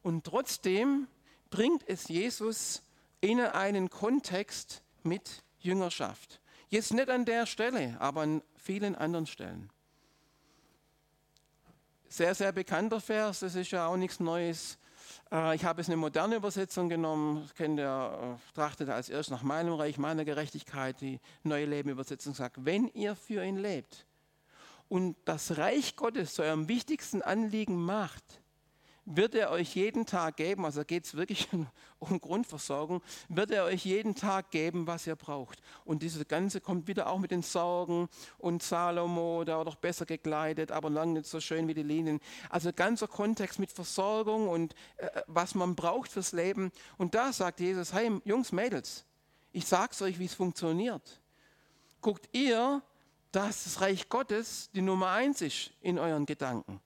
Und 0.04 0.22
trotzdem 0.22 1.08
bringt 1.50 1.82
es 1.88 2.06
Jesus 2.06 2.84
in 3.20 3.40
einen 3.40 3.90
Kontext 3.90 4.84
mit 5.02 5.42
Jüngerschaft. 5.58 6.40
Jetzt 6.68 6.94
nicht 6.94 7.10
an 7.10 7.24
der 7.24 7.46
Stelle, 7.46 7.96
aber 7.98 8.20
an 8.20 8.42
vielen 8.56 8.94
anderen 8.94 9.26
Stellen 9.26 9.68
sehr, 12.14 12.34
sehr 12.34 12.52
bekannter 12.52 13.00
Vers, 13.00 13.40
das 13.40 13.56
ist 13.56 13.72
ja 13.72 13.88
auch 13.88 13.96
nichts 13.96 14.20
Neues. 14.20 14.78
Äh, 15.32 15.56
ich 15.56 15.64
habe 15.64 15.80
es 15.80 15.88
eine 15.88 15.96
moderne 15.96 16.36
Übersetzung 16.36 16.88
genommen, 16.88 17.50
kennt 17.56 17.80
ihr, 17.80 18.38
äh, 18.38 18.54
trachtet 18.54 18.88
als 18.88 19.08
erst 19.08 19.30
nach 19.30 19.42
meinem 19.42 19.74
Reich, 19.74 19.98
meiner 19.98 20.24
Gerechtigkeit. 20.24 21.00
Die 21.00 21.18
neue 21.42 21.64
Leben-Übersetzung 21.64 22.32
sagt, 22.32 22.64
wenn 22.64 22.86
ihr 22.88 23.16
für 23.16 23.44
ihn 23.44 23.56
lebt 23.56 24.06
und 24.88 25.16
das 25.24 25.58
Reich 25.58 25.96
Gottes 25.96 26.34
zu 26.34 26.42
eurem 26.42 26.68
wichtigsten 26.68 27.20
Anliegen 27.20 27.84
macht, 27.84 28.40
wird 29.06 29.34
er 29.34 29.50
euch 29.50 29.74
jeden 29.74 30.06
Tag 30.06 30.36
geben, 30.36 30.64
also 30.64 30.84
geht 30.84 31.04
es 31.04 31.14
wirklich 31.14 31.48
um 31.98 32.20
Grundversorgung, 32.20 33.02
wird 33.28 33.50
er 33.50 33.64
euch 33.64 33.84
jeden 33.84 34.14
Tag 34.14 34.50
geben, 34.50 34.86
was 34.86 35.06
ihr 35.06 35.16
braucht. 35.16 35.60
Und 35.84 36.02
dieses 36.02 36.26
Ganze 36.26 36.60
kommt 36.60 36.88
wieder 36.88 37.08
auch 37.08 37.18
mit 37.18 37.30
den 37.30 37.42
Sorgen 37.42 38.08
und 38.38 38.62
Salomo, 38.62 39.44
der 39.44 39.58
war 39.58 39.64
doch 39.64 39.76
besser 39.76 40.06
gekleidet, 40.06 40.72
aber 40.72 40.90
lange 40.90 41.14
nicht 41.14 41.26
so 41.26 41.40
schön 41.40 41.68
wie 41.68 41.74
die 41.74 41.82
Linien. 41.82 42.20
Also 42.48 42.72
ganzer 42.72 43.08
Kontext 43.08 43.58
mit 43.58 43.70
Versorgung 43.70 44.48
und 44.48 44.74
äh, 44.96 45.22
was 45.26 45.54
man 45.54 45.74
braucht 45.74 46.10
fürs 46.10 46.32
Leben. 46.32 46.72
Und 46.96 47.14
da 47.14 47.32
sagt 47.32 47.60
Jesus, 47.60 47.92
hey 47.92 48.10
Jungs, 48.24 48.52
Mädels, 48.52 49.04
ich 49.52 49.66
sag's 49.66 50.00
euch, 50.02 50.18
wie 50.18 50.24
es 50.24 50.34
funktioniert. 50.34 51.20
Guckt 52.00 52.28
ihr, 52.32 52.82
dass 53.32 53.64
das 53.64 53.80
Reich 53.80 54.08
Gottes 54.08 54.70
die 54.74 54.82
Nummer 54.82 55.10
eins 55.10 55.40
ist 55.40 55.72
in 55.80 55.98
euren 55.98 56.26
Gedanken 56.26 56.80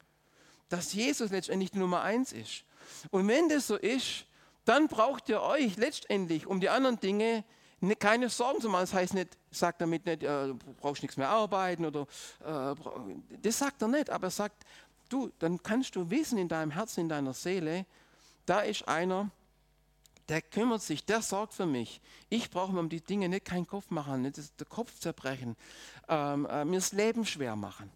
dass 0.69 0.93
Jesus 0.93 1.31
letztendlich 1.31 1.71
die 1.71 1.79
Nummer 1.79 2.03
eins 2.03 2.33
ist. 2.33 2.65
Und 3.11 3.29
wenn 3.29 3.49
das 3.49 3.67
so 3.67 3.77
ist, 3.77 4.27
dann 4.65 4.89
braucht 4.89 5.29
ihr 5.29 5.41
euch 5.43 5.77
letztendlich 5.77 6.47
um 6.47 6.61
die 6.61 6.69
anderen 6.69 7.01
Dinge 7.01 7.45
ne, 7.81 7.97
keine 7.97 8.29
Sorgen 8.29 8.61
zu 8.61 8.69
machen. 8.69 8.83
Das 8.83 8.95
heißt 8.95 9.15
nicht, 9.15 9.37
sagt 9.51 9.81
damit 9.81 10.07
nicht, 10.07 10.23
äh, 10.23 10.53
brauchst 10.81 11.03
nichts 11.03 11.17
mehr 11.17 11.29
arbeiten 11.29 11.87
oder 11.87 12.07
äh, 12.45 12.75
das 13.43 13.59
sagt 13.59 13.83
er 13.83 13.89
nicht, 13.89 14.11
aber 14.11 14.27
er 14.29 14.31
sagt, 14.31 14.65
du, 15.09 15.31
dann 15.39 15.63
kannst 15.63 15.97
du 15.97 16.11
wissen 16.11 16.39
in 16.39 16.49
deinem 16.49 16.71
Herzen, 16.71 17.01
in 17.01 17.09
deiner 17.09 17.33
Seele, 17.33 17.87
da 18.47 18.61
ist 18.61 18.87
einer, 18.87 19.31
der 20.29 20.43
kümmert 20.43 20.83
sich, 20.83 21.05
der 21.05 21.23
sorgt 21.23 21.55
für 21.55 21.67
mich. 21.67 22.01
Ich 22.29 22.51
brauche 22.51 22.73
mir 22.73 22.81
um 22.81 22.89
die 22.89 23.01
Dinge 23.01 23.29
nicht 23.29 23.47
keinen 23.47 23.67
Kopf 23.67 23.91
machen, 23.91 24.23
nicht 24.23 24.37
den 24.37 24.69
Kopf 24.69 24.99
zerbrechen, 24.99 25.57
ähm, 26.09 26.47
äh, 26.47 26.65
mir 26.65 26.77
das 26.77 26.93
Leben 26.93 27.25
schwer 27.25 27.57
machen. 27.57 27.91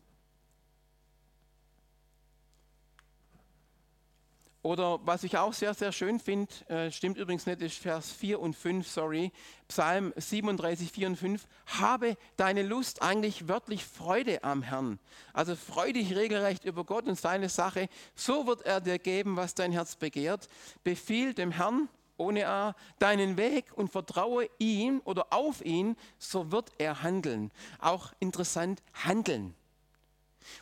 Oder 4.62 5.00
was 5.04 5.24
ich 5.24 5.36
auch 5.38 5.52
sehr, 5.52 5.74
sehr 5.74 5.90
schön 5.90 6.20
finde, 6.20 6.52
äh, 6.68 6.92
stimmt 6.92 7.18
übrigens 7.18 7.46
nicht, 7.46 7.60
ist 7.62 7.78
Vers 7.78 8.12
4 8.12 8.38
und 8.38 8.54
5, 8.54 8.86
sorry, 8.86 9.32
Psalm 9.66 10.12
37, 10.16 10.92
4 10.92 11.08
und 11.08 11.16
5, 11.16 11.48
habe 11.66 12.16
deine 12.36 12.62
Lust 12.62 13.02
eigentlich 13.02 13.48
wörtlich 13.48 13.84
Freude 13.84 14.44
am 14.44 14.62
Herrn. 14.62 15.00
Also 15.32 15.56
freu 15.56 15.92
dich 15.92 16.14
regelrecht 16.14 16.64
über 16.64 16.84
Gott 16.84 17.08
und 17.08 17.18
seine 17.18 17.48
Sache, 17.48 17.88
so 18.14 18.46
wird 18.46 18.62
er 18.62 18.80
dir 18.80 19.00
geben, 19.00 19.36
was 19.36 19.54
dein 19.54 19.72
Herz 19.72 19.96
begehrt. 19.96 20.48
Befiehl 20.84 21.34
dem 21.34 21.50
Herrn, 21.50 21.88
ohne 22.16 22.46
A, 22.46 22.76
deinen 23.00 23.36
Weg 23.36 23.64
und 23.74 23.90
vertraue 23.90 24.48
ihm 24.60 25.02
oder 25.04 25.32
auf 25.32 25.64
ihn, 25.64 25.96
so 26.18 26.52
wird 26.52 26.70
er 26.78 27.02
handeln. 27.02 27.50
Auch 27.80 28.12
interessant, 28.20 28.80
handeln. 28.94 29.56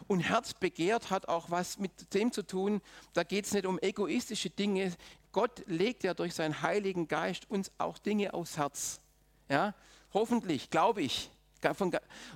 Und 0.07 0.21
Herz 0.21 0.55
begehrt 0.55 1.11
hat 1.11 1.29
auch 1.29 1.51
was 1.51 1.79
mit 1.79 2.15
dem 2.15 2.33
zu 2.33 2.43
tun, 2.47 2.81
da 3.13 3.23
geht 3.23 3.47
es 3.47 3.53
nicht 3.53 3.67
um 3.67 3.79
egoistische 3.81 4.51
Dinge. 4.51 4.93
Gott 5.33 5.63
legt 5.67 6.05
ja 6.05 6.15
durch 6.15 6.35
seinen 6.35 6.63
Heiligen 6.63 7.09
Geist 7.09 7.51
uns 7.51 7.71
auch 7.79 7.99
Dinge 7.99 8.35
aufs 8.35 8.57
Herz. 8.57 9.01
Ja? 9.49 9.75
Hoffentlich, 10.13 10.71
glaube 10.71 11.03
ich. 11.03 11.31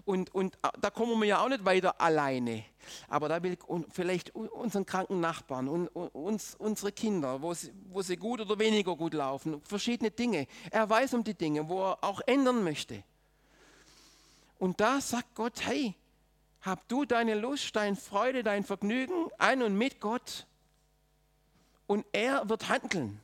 Und, 0.04 0.34
und 0.34 0.58
da 0.80 0.90
kommen 0.90 1.18
wir 1.18 1.26
ja 1.26 1.42
auch 1.42 1.48
nicht 1.48 1.64
weiter 1.64 2.00
alleine. 2.00 2.64
Aber 3.08 3.28
da 3.28 3.42
will 3.42 3.56
vielleicht 3.90 4.34
unseren 4.34 4.84
kranken 4.84 5.20
Nachbarn 5.20 5.68
und 5.68 5.88
uns, 5.88 6.54
unsere 6.56 6.92
Kinder, 6.92 7.40
wo 7.40 7.54
sie, 7.54 7.72
wo 7.90 8.02
sie 8.02 8.16
gut 8.16 8.40
oder 8.40 8.58
weniger 8.58 8.94
gut 8.94 9.14
laufen, 9.14 9.62
verschiedene 9.62 10.10
Dinge. 10.10 10.46
Er 10.70 10.88
weiß 10.88 11.14
um 11.14 11.24
die 11.24 11.34
Dinge, 11.34 11.68
wo 11.68 11.84
er 11.84 12.04
auch 12.04 12.20
ändern 12.26 12.62
möchte. 12.62 13.02
Und 14.58 14.80
da 14.80 15.00
sagt 15.00 15.34
Gott, 15.34 15.64
hey, 15.66 15.94
hab 16.64 16.88
du 16.88 17.04
deine 17.04 17.34
Lust, 17.34 17.76
deine 17.76 17.96
Freude, 17.96 18.42
dein 18.42 18.64
Vergnügen 18.64 19.28
ein 19.38 19.62
und 19.62 19.76
mit 19.76 20.00
Gott 20.00 20.46
und 21.86 22.06
er 22.12 22.48
wird 22.48 22.68
handeln. 22.68 23.20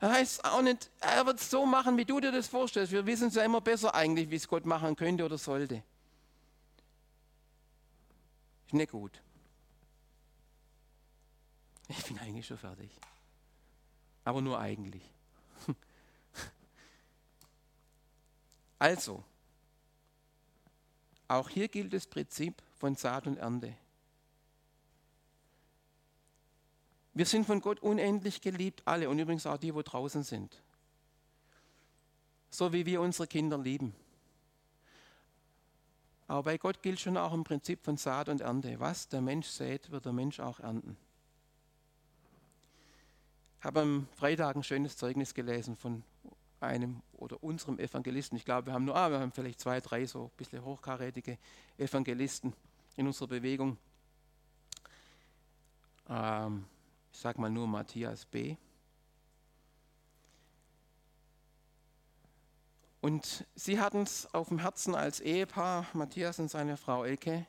Das 0.00 0.12
heißt 0.12 0.44
auch 0.44 0.60
nicht, 0.60 0.90
er 1.00 1.24
wird 1.24 1.40
es 1.40 1.48
so 1.48 1.64
machen, 1.64 1.96
wie 1.96 2.04
du 2.04 2.20
dir 2.20 2.30
das 2.30 2.48
vorstellst. 2.48 2.92
Wir 2.92 3.06
wissen 3.06 3.28
es 3.28 3.36
ja 3.36 3.42
immer 3.42 3.62
besser 3.62 3.94
eigentlich, 3.94 4.28
wie 4.28 4.36
es 4.36 4.46
Gott 4.46 4.66
machen 4.66 4.96
könnte 4.96 5.24
oder 5.24 5.38
sollte. 5.38 5.82
Ist 8.66 8.74
nicht 8.74 8.92
gut. 8.92 9.22
Ich 11.88 12.04
bin 12.04 12.18
eigentlich 12.18 12.46
schon 12.46 12.58
fertig. 12.58 12.90
Aber 14.24 14.40
nur 14.40 14.58
eigentlich. 14.58 15.02
Also, 18.76 19.24
auch 21.34 21.48
hier 21.48 21.68
gilt 21.68 21.92
das 21.92 22.06
Prinzip 22.06 22.62
von 22.76 22.96
Saat 22.96 23.26
und 23.26 23.38
Ernte. 23.38 23.74
Wir 27.14 27.26
sind 27.26 27.46
von 27.46 27.60
Gott 27.60 27.80
unendlich 27.80 28.40
geliebt, 28.40 28.82
alle 28.84 29.08
und 29.08 29.18
übrigens 29.18 29.46
auch 29.46 29.56
die, 29.56 29.74
wo 29.74 29.82
draußen 29.82 30.24
sind. 30.24 30.60
So 32.50 32.72
wie 32.72 32.86
wir 32.86 33.00
unsere 33.00 33.28
Kinder 33.28 33.58
lieben. 33.58 33.94
Aber 36.26 36.44
bei 36.44 36.58
Gott 36.58 36.82
gilt 36.82 37.00
schon 37.00 37.16
auch 37.16 37.32
im 37.32 37.44
Prinzip 37.44 37.84
von 37.84 37.96
Saat 37.96 38.28
und 38.28 38.40
Ernte. 38.40 38.80
Was 38.80 39.08
der 39.08 39.20
Mensch 39.20 39.46
sät, 39.46 39.90
wird 39.90 40.06
der 40.06 40.12
Mensch 40.12 40.40
auch 40.40 40.58
ernten. 40.60 40.96
Ich 43.58 43.64
habe 43.64 43.80
am 43.80 44.08
Freitag 44.14 44.56
ein 44.56 44.62
schönes 44.62 44.96
Zeugnis 44.96 45.34
gelesen 45.34 45.76
von 45.76 46.02
einem 46.64 47.02
oder 47.12 47.42
unserem 47.42 47.78
Evangelisten. 47.78 48.36
Ich 48.36 48.44
glaube, 48.44 48.66
wir 48.66 48.72
haben 48.72 48.84
nur, 48.84 48.96
ah, 48.96 49.10
wir 49.10 49.20
haben 49.20 49.32
vielleicht 49.32 49.60
zwei, 49.60 49.80
drei 49.80 50.06
so 50.06 50.24
ein 50.24 50.36
bisschen 50.36 50.64
hochkarätige 50.64 51.38
Evangelisten 51.78 52.54
in 52.96 53.06
unserer 53.06 53.28
Bewegung. 53.28 53.76
Ähm, 56.08 56.64
ich 57.12 57.18
sage 57.18 57.40
mal 57.40 57.50
nur 57.50 57.66
Matthias 57.66 58.24
B. 58.26 58.56
Und 63.00 63.44
sie 63.54 63.78
hatten 63.78 64.02
es 64.02 64.32
auf 64.32 64.48
dem 64.48 64.58
Herzen 64.58 64.94
als 64.94 65.20
Ehepaar, 65.20 65.86
Matthias 65.92 66.38
und 66.38 66.50
seine 66.50 66.76
Frau 66.76 67.04
Elke, 67.04 67.46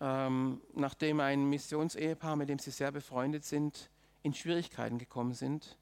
ähm, 0.00 0.60
nachdem 0.74 1.20
ein 1.20 1.48
Missionsehepaar, 1.48 2.36
mit 2.36 2.48
dem 2.48 2.58
sie 2.58 2.72
sehr 2.72 2.90
befreundet 2.90 3.44
sind, 3.44 3.88
in 4.22 4.34
Schwierigkeiten 4.34 4.98
gekommen 4.98 5.34
sind 5.34 5.78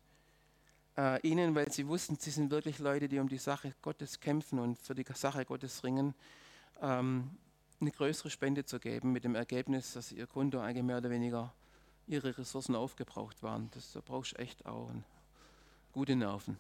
äh, 0.96 1.20
ihnen, 1.26 1.54
weil 1.54 1.70
sie 1.70 1.87
wussten, 1.87 2.16
sie 2.16 2.30
sind 2.30 2.50
wirklich 2.50 2.78
Leute, 2.78 3.09
die 3.09 3.18
um 3.18 3.28
die 3.28 3.38
Sache 3.38 3.74
Gottes 3.82 4.20
kämpfen 4.20 4.59
und 4.59 4.78
für 4.78 4.94
die 4.94 5.04
Sache 5.14 5.44
Gottes 5.44 5.85
ringen, 5.85 6.14
ähm, 6.80 7.30
eine 7.80 7.90
größere 7.90 8.30
Spende 8.30 8.64
zu 8.64 8.80
geben, 8.80 9.12
mit 9.12 9.24
dem 9.24 9.35
Ergebnis, 9.35 9.92
dass 9.92 10.12
ihr 10.12 10.26
Konto 10.26 10.61
eigentlich 10.61 10.85
mehr 10.85 10.98
oder 10.98 11.11
weniger 11.11 11.52
ihre 12.06 12.38
Ressourcen 12.38 12.74
aufgebraucht 12.74 13.42
waren. 13.42 13.70
Das, 13.72 13.92
da 13.92 14.00
brauchst 14.00 14.32
du 14.32 14.37
echt 14.37 14.64
auch 14.64 14.90
gute 15.92 16.16
Nerven. 16.16 16.59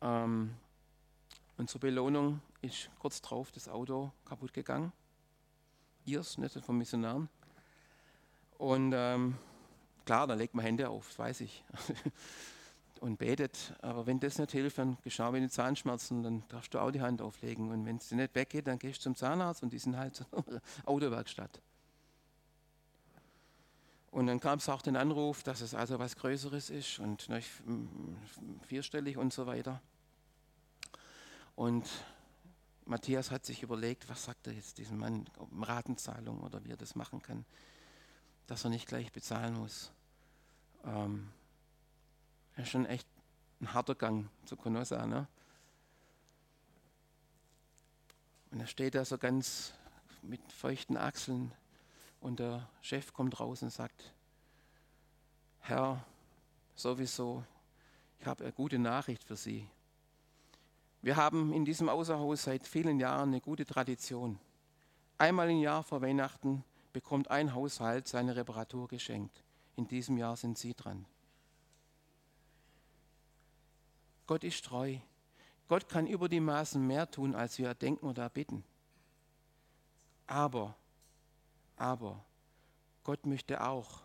Ähm, 0.00 0.54
und 1.58 1.70
zur 1.70 1.80
Belohnung 1.80 2.40
ist 2.62 2.90
kurz 2.98 3.20
drauf 3.20 3.50
das 3.52 3.68
Auto 3.68 4.12
kaputt 4.24 4.52
gegangen. 4.52 4.92
Ihrs, 6.04 6.38
nicht 6.38 6.58
vom 6.60 6.78
Missionaren. 6.78 7.28
Und 8.58 8.92
ähm, 8.94 9.36
klar, 10.04 10.26
da 10.26 10.34
legt 10.34 10.54
man 10.54 10.64
Hände 10.64 10.88
auf, 10.88 11.08
das 11.08 11.18
weiß 11.18 11.40
ich. 11.42 11.64
und 13.00 13.18
betet. 13.18 13.74
Aber 13.82 14.06
wenn 14.06 14.20
das 14.20 14.38
nicht 14.38 14.52
hilft, 14.52 14.78
dann 14.78 14.98
geschau 15.02 15.32
wie 15.32 15.40
die 15.40 15.48
Zahnschmerzen, 15.48 16.22
dann 16.22 16.42
darfst 16.48 16.74
du 16.74 16.78
auch 16.78 16.90
die 16.90 17.00
Hand 17.00 17.22
auflegen. 17.22 17.70
Und 17.70 17.84
wenn 17.86 17.96
es 17.96 18.08
dir 18.08 18.16
nicht 18.16 18.34
weggeht, 18.34 18.66
dann 18.66 18.78
gehst 18.78 19.00
du 19.00 19.02
zum 19.04 19.16
Zahnarzt 19.16 19.62
und 19.62 19.72
die 19.72 19.78
sind 19.78 19.96
halt 19.96 20.16
zur 20.16 20.26
Autowerkstatt. 20.84 21.60
Und 24.10 24.28
dann 24.28 24.40
kam 24.40 24.58
es 24.58 24.68
auch 24.68 24.80
den 24.80 24.96
Anruf, 24.96 25.42
dass 25.42 25.60
es 25.60 25.74
also 25.74 25.98
was 25.98 26.16
Größeres 26.16 26.70
ist 26.70 26.98
und 27.00 27.28
ne, 27.28 27.42
vierstellig 28.66 29.18
und 29.18 29.32
so 29.32 29.46
weiter. 29.46 29.82
Und 31.54 31.86
Matthias 32.86 33.30
hat 33.30 33.44
sich 33.44 33.62
überlegt, 33.62 34.08
was 34.08 34.24
sagt 34.24 34.46
er 34.46 34.52
jetzt 34.52 34.78
diesem 34.78 34.98
Mann, 34.98 35.26
um 35.38 35.62
Ratenzahlung 35.62 36.40
oder 36.40 36.64
wie 36.64 36.70
er 36.70 36.76
das 36.76 36.94
machen 36.94 37.20
kann, 37.20 37.44
dass 38.46 38.64
er 38.64 38.70
nicht 38.70 38.86
gleich 38.86 39.12
bezahlen 39.12 39.54
muss. 39.54 39.90
Ähm, 40.84 41.28
das 42.56 42.64
ist 42.64 42.70
schon 42.70 42.86
echt 42.86 43.06
ein 43.60 43.72
harter 43.72 43.94
Gang 43.94 44.28
zu 44.46 44.56
Canossa. 44.56 45.06
Ne? 45.06 45.28
Und 48.50 48.60
er 48.60 48.66
steht 48.66 48.94
da 48.94 49.04
so 49.04 49.18
ganz 49.18 49.74
mit 50.22 50.40
feuchten 50.50 50.96
Achseln 50.96 51.52
und 52.20 52.40
der 52.40 52.68
Chef 52.80 53.12
kommt 53.12 53.38
raus 53.38 53.62
und 53.62 53.70
sagt, 53.70 54.12
Herr, 55.60 56.04
sowieso, 56.74 57.44
ich 58.18 58.26
habe 58.26 58.44
eine 58.44 58.52
gute 58.52 58.78
Nachricht 58.78 59.22
für 59.22 59.36
Sie. 59.36 59.68
Wir 61.02 61.16
haben 61.16 61.52
in 61.52 61.64
diesem 61.64 61.88
Außerhaus 61.88 62.44
seit 62.44 62.66
vielen 62.66 62.98
Jahren 62.98 63.28
eine 63.28 63.40
gute 63.40 63.66
Tradition. 63.66 64.38
Einmal 65.18 65.50
im 65.50 65.60
Jahr 65.60 65.82
vor 65.82 66.00
Weihnachten 66.00 66.64
bekommt 66.92 67.30
ein 67.30 67.54
Haushalt 67.54 68.08
seine 68.08 68.34
Reparatur 68.34 68.88
geschenkt. 68.88 69.44
In 69.76 69.86
diesem 69.86 70.16
Jahr 70.16 70.36
sind 70.36 70.56
Sie 70.56 70.74
dran. 70.74 71.04
Gott 74.26 74.44
ist 74.44 74.64
treu. 74.64 74.96
Gott 75.68 75.88
kann 75.88 76.06
über 76.06 76.28
die 76.28 76.40
Maßen 76.40 76.84
mehr 76.84 77.10
tun, 77.10 77.34
als 77.34 77.58
wir 77.58 77.74
denken 77.74 78.06
oder 78.06 78.28
bitten. 78.28 78.64
Aber, 80.26 80.76
aber, 81.76 82.24
Gott 83.04 83.26
möchte 83.26 83.62
auch, 83.64 84.00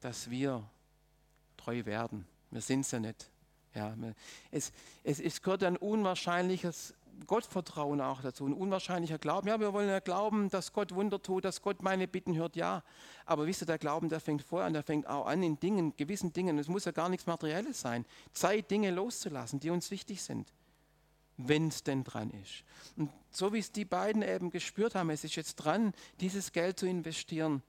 dass 0.00 0.30
wir 0.30 0.68
treu 1.56 1.84
werden. 1.84 2.26
Wir 2.50 2.60
sind 2.60 2.80
es 2.80 2.90
ja 2.90 3.00
nicht. 3.00 3.30
Ja, 3.74 3.96
es, 4.50 4.72
es, 5.02 5.18
es 5.18 5.40
gehört 5.40 5.64
ein 5.64 5.76
unwahrscheinliches 5.76 6.94
Gottvertrauen 7.26 8.00
auch 8.00 8.22
dazu, 8.22 8.46
ein 8.46 8.52
unwahrscheinlicher 8.52 9.18
Glauben. 9.18 9.48
Ja, 9.48 9.58
wir 9.60 9.72
wollen 9.72 9.88
ja 9.88 10.00
glauben, 10.00 10.48
dass 10.50 10.72
Gott 10.72 10.94
Wunder 10.94 11.22
tut, 11.22 11.44
dass 11.44 11.62
Gott 11.62 11.82
meine 11.82 12.08
Bitten 12.08 12.36
hört, 12.36 12.56
ja. 12.56 12.82
Aber 13.26 13.46
wisst 13.46 13.62
ihr, 13.62 13.66
der 13.66 13.78
Glauben, 13.78 14.08
der 14.08 14.20
fängt 14.20 14.42
vorher 14.42 14.66
an, 14.66 14.72
der 14.72 14.82
fängt 14.82 15.06
auch 15.06 15.26
an 15.26 15.42
in 15.42 15.58
Dingen, 15.58 15.96
gewissen 15.96 16.32
Dingen. 16.32 16.58
Es 16.58 16.68
muss 16.68 16.84
ja 16.84 16.92
gar 16.92 17.08
nichts 17.08 17.26
Materielles 17.26 17.80
sein. 17.80 18.04
Zeit, 18.32 18.70
Dinge 18.70 18.90
loszulassen, 18.90 19.60
die 19.60 19.70
uns 19.70 19.90
wichtig 19.90 20.22
sind, 20.22 20.52
wenn 21.36 21.68
es 21.68 21.82
denn 21.82 22.04
dran 22.04 22.30
ist. 22.30 22.64
Und 22.96 23.10
so 23.30 23.52
wie 23.52 23.58
es 23.58 23.72
die 23.72 23.84
beiden 23.84 24.22
eben 24.22 24.50
gespürt 24.50 24.94
haben, 24.94 25.10
es 25.10 25.24
ist 25.24 25.36
jetzt 25.36 25.56
dran, 25.56 25.94
dieses 26.20 26.52
Geld 26.52 26.78
zu 26.78 26.86
investieren, 26.86 27.62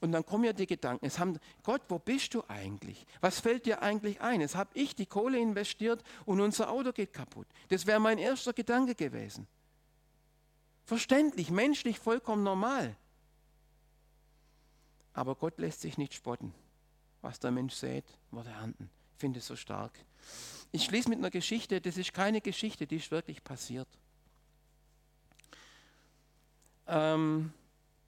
und 0.00 0.12
dann 0.12 0.24
kommen 0.24 0.44
ja 0.44 0.52
die 0.52 0.66
Gedanken, 0.66 1.06
es 1.06 1.18
haben, 1.18 1.38
Gott, 1.62 1.82
wo 1.88 1.98
bist 1.98 2.34
du 2.34 2.42
eigentlich? 2.48 3.06
Was 3.20 3.40
fällt 3.40 3.66
dir 3.66 3.82
eigentlich 3.82 4.20
ein? 4.20 4.40
Jetzt 4.40 4.56
habe 4.56 4.70
ich 4.74 4.94
die 4.94 5.06
Kohle 5.06 5.38
investiert 5.38 6.02
und 6.24 6.40
unser 6.40 6.70
Auto 6.70 6.92
geht 6.92 7.12
kaputt. 7.12 7.46
Das 7.68 7.86
wäre 7.86 8.00
mein 8.00 8.18
erster 8.18 8.52
Gedanke 8.52 8.94
gewesen. 8.94 9.46
Verständlich, 10.84 11.50
menschlich, 11.50 11.98
vollkommen 11.98 12.42
normal. 12.42 12.96
Aber 15.12 15.34
Gott 15.34 15.58
lässt 15.58 15.80
sich 15.80 15.98
nicht 15.98 16.14
spotten. 16.14 16.54
Was 17.20 17.40
der 17.40 17.50
Mensch 17.50 17.74
sät, 17.74 18.04
wird 18.30 18.46
er 18.46 18.54
ernten. 18.54 18.88
Ich 19.14 19.20
finde 19.20 19.40
es 19.40 19.46
so 19.46 19.56
stark. 19.56 19.92
Ich 20.70 20.84
schließe 20.84 21.08
mit 21.08 21.18
einer 21.18 21.30
Geschichte, 21.30 21.80
das 21.80 21.96
ist 21.96 22.14
keine 22.14 22.40
Geschichte, 22.40 22.86
die 22.86 22.96
ist 22.96 23.10
wirklich 23.10 23.42
passiert. 23.42 23.88
Ähm, 26.86 27.52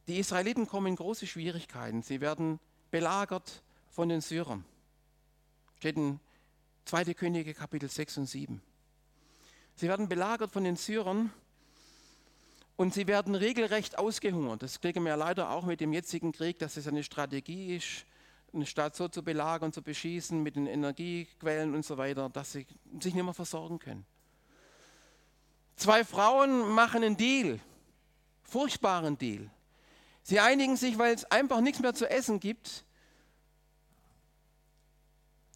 die 0.06 0.18
Israeliten 0.18 0.66
kommen 0.66 0.88
in 0.88 0.96
große 0.96 1.26
Schwierigkeiten. 1.26 2.02
Sie 2.02 2.20
werden 2.20 2.58
belagert 2.90 3.62
von 3.90 4.08
den 4.08 4.20
Syrern. 4.20 4.64
Steht 5.78 5.96
in 5.96 6.20
2. 6.84 7.14
Könige 7.14 7.54
Kapitel 7.54 7.88
6 7.88 8.18
und 8.18 8.26
7. 8.26 8.62
Sie 9.76 9.88
werden 9.88 10.08
belagert 10.08 10.50
von 10.50 10.64
den 10.64 10.76
Syrern 10.76 11.32
und 12.76 12.94
sie 12.94 13.06
werden 13.06 13.34
regelrecht 13.34 13.98
ausgehungert. 13.98 14.62
Das 14.62 14.80
kriegen 14.80 15.04
wir 15.04 15.16
leider 15.16 15.50
auch 15.50 15.64
mit 15.64 15.80
dem 15.80 15.92
jetzigen 15.92 16.32
Krieg, 16.32 16.58
dass 16.58 16.76
es 16.76 16.86
eine 16.86 17.02
Strategie 17.02 17.76
ist, 17.76 18.04
eine 18.52 18.66
Stadt 18.66 18.96
so 18.96 19.08
zu 19.08 19.22
belagern, 19.22 19.72
zu 19.72 19.82
beschießen 19.82 20.42
mit 20.42 20.56
den 20.56 20.66
Energiequellen 20.66 21.74
und 21.74 21.84
so 21.84 21.96
weiter, 21.98 22.28
dass 22.28 22.52
sie 22.52 22.66
sich 23.00 23.14
nicht 23.14 23.24
mehr 23.24 23.34
versorgen 23.34 23.78
können. 23.78 24.04
Zwei 25.76 26.04
Frauen 26.04 26.68
machen 26.70 27.02
einen 27.02 27.16
Deal, 27.16 27.60
furchtbaren 28.42 29.16
Deal. 29.16 29.50
Sie 30.30 30.38
einigen 30.38 30.76
sich, 30.76 30.96
weil 30.96 31.12
es 31.12 31.24
einfach 31.24 31.60
nichts 31.60 31.80
mehr 31.80 31.92
zu 31.92 32.08
essen 32.08 32.38
gibt, 32.38 32.84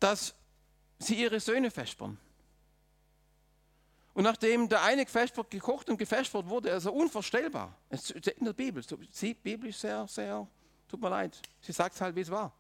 dass 0.00 0.34
sie 0.98 1.14
ihre 1.14 1.38
Söhne 1.38 1.70
festsperren. 1.70 2.18
Und 4.14 4.24
nachdem 4.24 4.68
der 4.68 4.82
eine 4.82 5.04
gefespert, 5.04 5.48
gekocht 5.52 5.88
und 5.90 5.96
gefespert 5.96 6.48
wurde, 6.48 6.72
also 6.72 6.92
unvorstellbar. 6.92 7.78
Es 7.88 8.10
in 8.10 8.44
der 8.44 8.52
Bibel. 8.52 8.82
Sie, 9.12 9.34
biblisch 9.34 9.76
sehr, 9.76 10.08
sehr, 10.08 10.44
tut 10.88 11.00
mir 11.00 11.10
leid. 11.10 11.40
Sie 11.60 11.70
sagt 11.70 11.94
es 11.94 12.00
halt, 12.00 12.16
wie 12.16 12.22
es 12.22 12.30
war. 12.32 12.52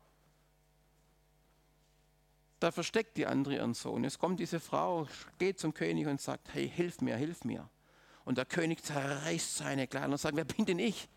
Da 2.60 2.70
versteckt 2.70 3.16
die 3.16 3.26
andere 3.26 3.56
ihren 3.56 3.74
Sohn. 3.74 4.04
Jetzt 4.04 4.20
kommt 4.20 4.38
diese 4.38 4.60
Frau, 4.60 5.08
geht 5.40 5.58
zum 5.58 5.74
König 5.74 6.06
und 6.06 6.20
sagt, 6.20 6.54
hey, 6.54 6.70
hilf 6.70 7.00
mir, 7.00 7.16
hilf 7.16 7.42
mir. 7.42 7.68
Und 8.24 8.38
der 8.38 8.44
König 8.44 8.84
zerreißt 8.84 9.56
seine 9.56 9.88
Kleider 9.88 10.12
und 10.12 10.18
sagt, 10.18 10.36
wer 10.36 10.44
bin 10.44 10.64
denn 10.64 10.78
ich? 10.78 11.08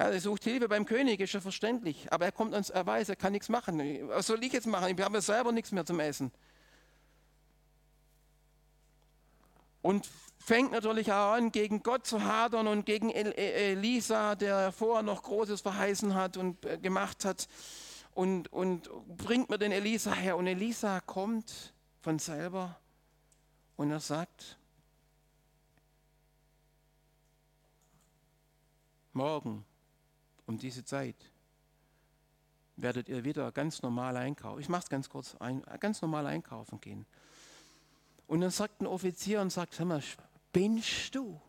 Ja, 0.00 0.08
er 0.08 0.20
sucht 0.22 0.44
Hilfe 0.44 0.66
beim 0.66 0.86
König, 0.86 1.20
ist 1.20 1.34
ja 1.34 1.42
verständlich. 1.42 2.10
Aber 2.10 2.24
er 2.24 2.32
kommt 2.32 2.54
ans, 2.54 2.70
er 2.70 2.86
weiß, 2.86 3.10
er 3.10 3.16
kann 3.16 3.32
nichts 3.32 3.50
machen. 3.50 4.08
Was 4.08 4.28
soll 4.28 4.42
ich 4.42 4.50
jetzt 4.50 4.66
machen? 4.66 4.96
Ich 4.96 5.04
habe 5.04 5.20
selber 5.20 5.52
nichts 5.52 5.72
mehr 5.72 5.84
zum 5.84 6.00
Essen. 6.00 6.32
Und 9.82 10.08
fängt 10.38 10.72
natürlich 10.72 11.12
auch 11.12 11.34
an, 11.34 11.52
gegen 11.52 11.82
Gott 11.82 12.06
zu 12.06 12.24
hadern 12.24 12.66
und 12.66 12.86
gegen 12.86 13.10
Elisa, 13.10 14.36
der 14.36 14.72
vorher 14.72 15.02
noch 15.02 15.22
Großes 15.22 15.60
verheißen 15.60 16.14
hat 16.14 16.38
und 16.38 16.64
äh, 16.64 16.78
gemacht 16.78 17.26
hat. 17.26 17.46
Und, 18.14 18.50
und 18.54 18.88
bringt 19.18 19.50
mir 19.50 19.58
den 19.58 19.70
Elisa 19.70 20.14
her. 20.14 20.38
Und 20.38 20.46
Elisa 20.46 21.00
kommt 21.00 21.74
von 22.00 22.18
selber 22.18 22.80
und 23.76 23.90
er 23.90 24.00
sagt, 24.00 24.56
morgen 29.12 29.66
um 30.50 30.58
diese 30.58 30.84
Zeit 30.84 31.14
werdet 32.74 33.08
ihr 33.08 33.24
wieder 33.24 33.52
ganz 33.52 33.82
normal 33.82 34.16
einkaufen. 34.16 34.60
Ich 34.60 34.68
mache 34.68 34.82
es 34.82 34.88
ganz 34.88 35.08
kurz, 35.08 35.36
ein, 35.36 35.62
ganz 35.78 36.02
normal 36.02 36.26
einkaufen 36.26 36.80
gehen. 36.80 37.06
Und 38.26 38.40
dann 38.40 38.50
sagt 38.50 38.80
ein 38.80 38.86
Offizier 38.88 39.40
und 39.42 39.50
sagt, 39.50 39.78
hör 39.78 39.86
mal, 39.86 40.02
spinnst 40.02 41.14
du? 41.14 41.40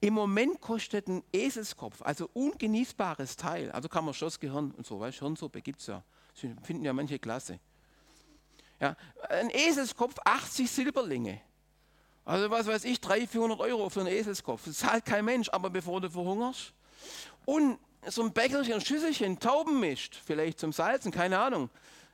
Im 0.00 0.14
Moment 0.14 0.62
kostet 0.62 1.06
ein 1.06 1.22
Eselskopf, 1.34 2.00
also 2.00 2.30
ungenießbares 2.32 3.36
Teil, 3.36 3.70
also 3.72 3.90
kann 3.90 4.06
man 4.06 4.14
schon 4.14 4.28
das 4.28 4.40
Gehirn 4.40 4.70
und 4.70 4.86
so, 4.86 4.98
weißt 4.98 5.18
Hirnsuppe 5.18 5.60
gibt 5.60 5.80
es 5.80 5.88
ja, 5.88 6.02
das 6.32 6.50
finden 6.62 6.82
ja 6.82 6.94
manche 6.94 7.18
klasse. 7.18 7.60
Ja, 8.80 8.96
ein 9.28 9.50
Eselskopf 9.50 10.14
80 10.24 10.70
Silberlinge. 10.70 11.42
Also 12.24 12.50
was 12.50 12.66
weiß 12.66 12.84
ich, 12.84 13.02
300, 13.02 13.28
400 13.28 13.60
Euro 13.60 13.90
für 13.90 14.00
einen 14.00 14.08
Eselskopf. 14.08 14.64
Das 14.64 14.78
zahlt 14.78 15.04
kein 15.04 15.26
Mensch, 15.26 15.50
aber 15.50 15.68
bevor 15.68 16.00
du 16.00 16.08
verhungerst. 16.10 16.72
Und 17.44 17.78
so 18.08 18.22
ein 18.22 18.32
Bäckerchen, 18.32 18.74
ein 18.74 18.80
Schüsselchen, 18.80 19.38
Tauben 19.38 19.80
mischt, 19.80 20.14
vielleicht 20.14 20.58
zum 20.58 20.72
Salzen, 20.72 21.10
keine 21.10 21.38
Ahnung. 21.38 21.70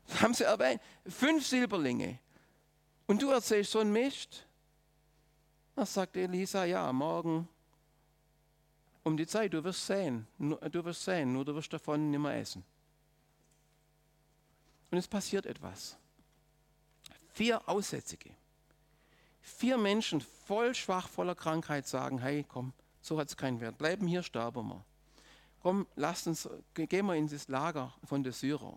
Das 0.08 0.20
haben 0.22 0.34
sie 0.34 0.44
erwähnt. 0.44 0.80
Fünf 1.06 1.46
Silberlinge. 1.46 2.18
Und 3.06 3.22
du 3.22 3.30
erzählst 3.30 3.72
so 3.72 3.80
ein 3.80 3.92
Mist? 3.92 4.46
Da 5.74 5.86
sagt 5.86 6.16
Elisa, 6.16 6.64
ja, 6.64 6.92
morgen 6.92 7.48
um 9.04 9.16
die 9.16 9.26
Zeit, 9.26 9.52
du 9.52 9.62
wirst 9.64 9.86
sehen, 9.86 10.26
du 10.38 10.84
wirst 10.84 11.04
sehen, 11.04 11.32
nur 11.32 11.44
du 11.44 11.54
wirst 11.54 11.72
davon 11.72 12.10
nicht 12.10 12.20
mehr 12.20 12.36
essen. 12.36 12.64
Und 14.90 14.98
es 14.98 15.08
passiert 15.08 15.46
etwas. 15.46 15.96
Vier 17.32 17.66
Aussätzige, 17.68 18.30
vier 19.40 19.78
Menschen 19.78 20.20
voll 20.20 20.74
schwach, 20.74 21.08
voller 21.08 21.34
Krankheit 21.34 21.86
sagen, 21.88 22.18
hey, 22.18 22.44
komm, 22.46 22.72
so 23.00 23.18
hat 23.18 23.28
es 23.28 23.36
keinen 23.36 23.60
Wert, 23.60 23.78
bleiben 23.78 24.06
hier, 24.06 24.22
sterben 24.22 24.68
wir. 24.68 24.84
Komm, 25.62 25.86
lasst 25.94 26.26
uns, 26.26 26.48
gehen 26.74 27.06
wir 27.06 27.14
in 27.14 27.28
das 27.28 27.48
Lager 27.48 27.94
von 28.04 28.22
der 28.22 28.32
Syrer. 28.32 28.76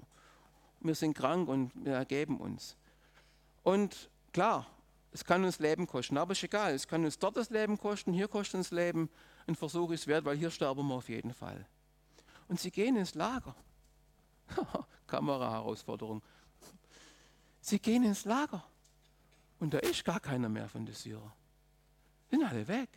Wir 0.79 0.95
sind 0.95 1.15
krank 1.15 1.49
und 1.49 1.71
wir 1.75 1.93
ergeben 1.93 2.39
uns. 2.39 2.77
Und 3.63 4.09
Klar, 4.35 4.67
es 5.13 5.23
kann 5.23 5.45
uns 5.45 5.59
Leben 5.59 5.87
kosten, 5.87 6.17
aber 6.17 6.33
ist 6.33 6.43
egal. 6.43 6.73
Es 6.73 6.85
kann 6.85 7.05
uns 7.05 7.17
dort 7.17 7.37
das 7.37 7.49
Leben 7.51 7.77
kosten, 7.77 8.11
hier 8.11 8.27
kostet 8.27 8.55
uns 8.55 8.71
Leben. 8.71 9.09
Ein 9.47 9.55
Versuch 9.55 9.91
ist 9.91 10.07
wert, 10.07 10.25
weil 10.25 10.35
hier 10.35 10.51
sterben 10.51 10.85
wir 10.89 10.95
auf 10.95 11.07
jeden 11.07 11.33
Fall. 11.33 11.65
Und 12.49 12.59
sie 12.59 12.69
gehen 12.69 12.97
ins 12.97 13.15
Lager. 13.15 13.55
Kamera-Herausforderung. 15.07 16.21
Sie 17.61 17.79
gehen 17.79 18.03
ins 18.03 18.25
Lager. 18.25 18.61
Und 19.61 19.73
da 19.73 19.77
ist 19.77 20.03
gar 20.03 20.19
keiner 20.19 20.49
mehr 20.49 20.67
von 20.67 20.85
den 20.85 20.93
Syrern. 20.93 21.31
Sind 22.29 22.43
alle 22.43 22.67
weg. 22.67 22.89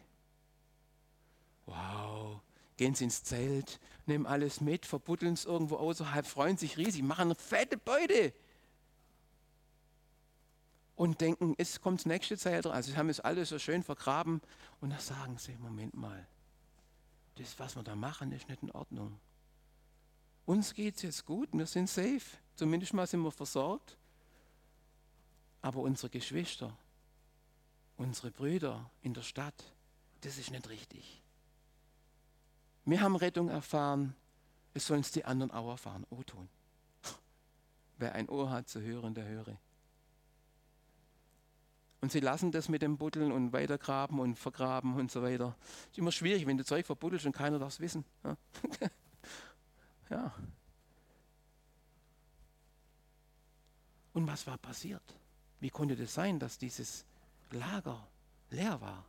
Wow. 1.67 2.41
Gehen 2.79 2.95
sie 2.95 3.05
ins 3.05 3.23
Zelt, 3.23 3.79
nehmen 4.07 4.25
alles 4.25 4.63
mit, 4.63 4.87
verbuddeln 4.87 5.35
es 5.35 5.45
irgendwo 5.45 5.77
außerhalb, 5.77 6.27
freuen 6.27 6.57
sich 6.57 6.79
riesig, 6.79 7.03
machen 7.03 7.27
eine 7.27 7.35
fette 7.35 7.77
Beute 7.77 8.33
und 10.99 11.21
denken, 11.21 11.55
es 11.59 11.81
kommt 11.81 12.01
das 12.01 12.07
nächste 12.07 12.37
Zeitalter. 12.37 12.73
Also 12.73 12.91
sie 12.91 12.97
haben 12.97 13.09
es 13.09 13.21
alles 13.21 13.51
so 13.51 13.59
schön 13.59 13.85
vergraben 13.85 14.41
und 14.81 14.91
dann 14.91 14.99
sagen 14.99 15.39
sie, 15.39 15.57
Moment 15.57 15.95
mal, 15.95 16.27
das, 17.37 17.59
was 17.59 17.77
wir 17.77 17.85
da 17.85 17.95
machen, 17.95 18.33
ist 18.33 18.49
nicht 18.49 18.63
in 18.63 18.73
Ordnung. 18.73 19.19
Uns 20.45 20.75
geht 20.75 20.97
es 20.97 21.03
jetzt 21.03 21.25
gut, 21.25 21.49
wir 21.53 21.67
sind 21.67 21.89
safe, 21.89 22.23
zumindest 22.57 22.95
mal 22.95 23.07
sind 23.07 23.21
wir 23.21 23.31
versorgt. 23.31 23.97
Aber 25.63 25.81
unsere 25.81 26.11
Geschwister, 26.11 26.77
unsere 27.97 28.31
Brüder 28.31 28.91
in 29.03 29.15
der 29.15 29.23
Stadt, 29.23 29.73
das 30.23 30.39
ist 30.39 30.51
nicht 30.51 30.69
richtig. 30.69 31.23
Wir 32.89 33.03
haben 33.03 33.17
Rettung 33.17 33.51
erfahren, 33.51 34.15
es 34.73 34.87
sollen 34.87 35.03
es 35.03 35.11
die 35.11 35.27
anderen 35.27 35.51
auch 35.51 35.69
erfahren. 35.69 36.07
O 36.09 36.23
tun. 36.23 36.49
Wer 37.99 38.15
ein 38.15 38.31
Ohr 38.31 38.49
hat 38.49 38.67
zu 38.67 38.81
hören, 38.81 39.13
der 39.13 39.27
höre. 39.27 39.59
Und 42.01 42.13
sie 42.13 42.21
lassen 42.21 42.51
das 42.51 42.71
mit 42.71 42.81
dem 42.81 42.97
Buddeln 42.97 43.31
und 43.31 43.53
weitergraben 43.53 44.19
und 44.21 44.39
vergraben 44.39 44.95
und 44.95 45.11
so 45.11 45.21
weiter. 45.21 45.55
Ist 45.91 45.99
immer 45.99 46.13
schwierig, 46.13 46.47
wenn 46.47 46.57
du 46.57 46.65
Zeug 46.65 46.87
verbuddelst 46.87 47.27
und 47.27 47.33
keiner 47.33 47.59
darf 47.59 47.75
es 47.75 47.81
wissen. 47.81 48.07
Ja. 48.25 48.37
ja. 50.09 50.35
Und 54.15 54.27
was 54.27 54.47
war 54.47 54.57
passiert? 54.57 55.03
Wie 55.61 55.69
konnte 55.69 55.95
das 55.95 56.15
sein, 56.15 56.39
dass 56.39 56.57
dieses 56.57 57.05
Lager 57.51 58.09
leer 58.49 58.81
war? 58.81 59.05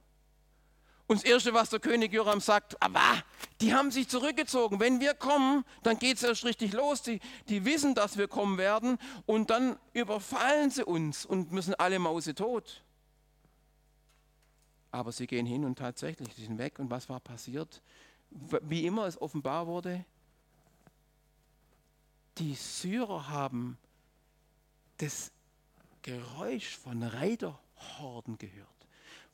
Und 1.10 1.24
das 1.24 1.24
Erste, 1.24 1.56
was 1.56 1.72
der 1.72 1.80
König 1.80 2.14
Joram 2.14 2.40
sagt, 2.40 2.80
aber 2.84 3.24
die 3.62 3.74
haben 3.74 3.90
sich 3.90 4.08
zurückgezogen. 4.08 4.80
Wenn 4.80 5.00
wir 5.00 5.16
kommen, 5.16 5.66
dann 5.82 5.98
geht 5.98 6.18
es 6.18 6.24
erst 6.24 6.46
richtig 6.46 6.72
los. 6.72 7.02
Die, 7.02 7.20
die 7.48 7.66
wissen, 7.66 7.96
dass 7.96 8.20
wir 8.20 8.28
kommen 8.28 8.60
werden 8.60 9.00
und 9.26 9.50
dann 9.50 9.80
überfallen 9.94 10.70
sie 10.70 10.86
uns 10.86 11.26
und 11.26 11.52
müssen 11.52 11.74
alle 11.74 11.98
Mause 11.98 12.36
tot. 12.36 12.84
Aber 14.92 15.12
sie 15.12 15.26
gehen 15.26 15.48
hin 15.48 15.66
und 15.66 15.80
tatsächlich, 15.80 16.32
sie 16.36 16.46
sind 16.46 16.60
weg. 16.60 16.78
Und 16.78 16.92
was 16.92 17.10
war 17.10 17.20
passiert? 17.20 17.82
Wie 18.30 18.86
immer 18.86 19.08
es 19.08 19.20
offenbar 19.20 19.66
wurde, 19.66 20.06
die 22.38 22.54
Syrer 22.54 23.30
haben 23.30 23.80
das 24.98 25.32
Geräusch 26.04 26.78
von 26.78 27.02
Reiterhorden 27.02 28.38
gehört 28.38 28.79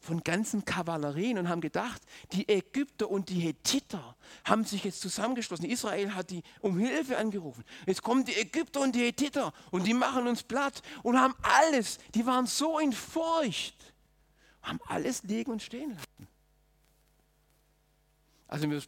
von 0.05 0.23
ganzen 0.23 0.63
Kavallerien 0.63 1.37
und 1.37 1.49
haben 1.49 1.61
gedacht, 1.61 2.01
die 2.31 2.47
Ägypter 2.47 3.09
und 3.09 3.29
die 3.29 3.39
Hethiter 3.39 4.15
haben 4.43 4.63
sich 4.63 4.83
jetzt 4.83 5.01
zusammengeschlossen. 5.01 5.65
Israel 5.65 6.13
hat 6.13 6.29
die 6.29 6.43
um 6.61 6.77
Hilfe 6.77 7.17
angerufen. 7.17 7.63
Jetzt 7.85 8.03
kommen 8.03 8.23
die 8.23 8.35
Ägypter 8.35 8.81
und 8.81 8.95
die 8.95 9.01
Hethiter 9.01 9.51
und 9.71 9.85
die 9.87 9.93
machen 9.93 10.27
uns 10.27 10.43
platt 10.43 10.81
und 11.03 11.19
haben 11.19 11.33
alles, 11.41 11.97
die 12.13 12.25
waren 12.25 12.45
so 12.45 12.79
in 12.79 12.93
Furcht, 12.93 13.93
haben 14.61 14.79
alles 14.87 15.23
liegen 15.23 15.51
und 15.51 15.61
stehen 15.61 15.89
lassen. 15.89 16.27
Also 18.47 18.69
wir 18.69 18.81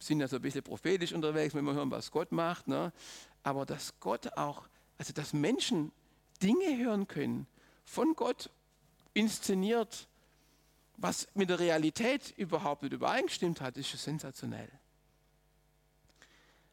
sind 0.00 0.20
ja 0.20 0.28
so 0.28 0.36
ein 0.36 0.42
bisschen 0.42 0.62
prophetisch 0.62 1.12
unterwegs, 1.12 1.54
wenn 1.54 1.64
wir 1.64 1.72
hören, 1.72 1.90
was 1.90 2.10
Gott 2.10 2.32
macht. 2.32 2.68
Ne? 2.68 2.92
Aber 3.42 3.64
dass 3.64 3.98
Gott 4.00 4.36
auch, 4.36 4.68
also 4.98 5.12
dass 5.12 5.32
Menschen 5.32 5.92
Dinge 6.42 6.76
hören 6.76 7.06
können, 7.06 7.46
von 7.84 8.14
Gott 8.14 8.50
inszeniert, 9.12 10.08
was 10.96 11.26
mit 11.34 11.50
der 11.50 11.58
Realität 11.58 12.30
überhaupt 12.36 12.82
nicht 12.82 12.92
übereingestimmt 12.92 13.60
hat, 13.60 13.76
ist 13.76 13.88
schon 13.88 13.98
sensationell. 13.98 14.70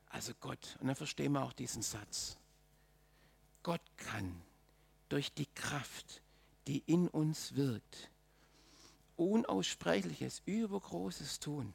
Also 0.10 0.34
Gott, 0.40 0.78
und 0.80 0.88
dann 0.88 0.96
verstehen 0.96 1.34
wir 1.34 1.44
auch 1.44 1.54
diesen 1.54 1.82
Satz. 1.82 2.38
Gott 3.64 3.82
kann 3.98 4.42
durch 5.10 5.34
die 5.34 5.48
Kraft, 5.56 6.22
die 6.68 6.84
in 6.86 7.08
uns 7.08 7.56
wirkt, 7.56 8.10
unaussprechliches, 9.16 10.42
übergroßes 10.46 11.40
tun. 11.40 11.74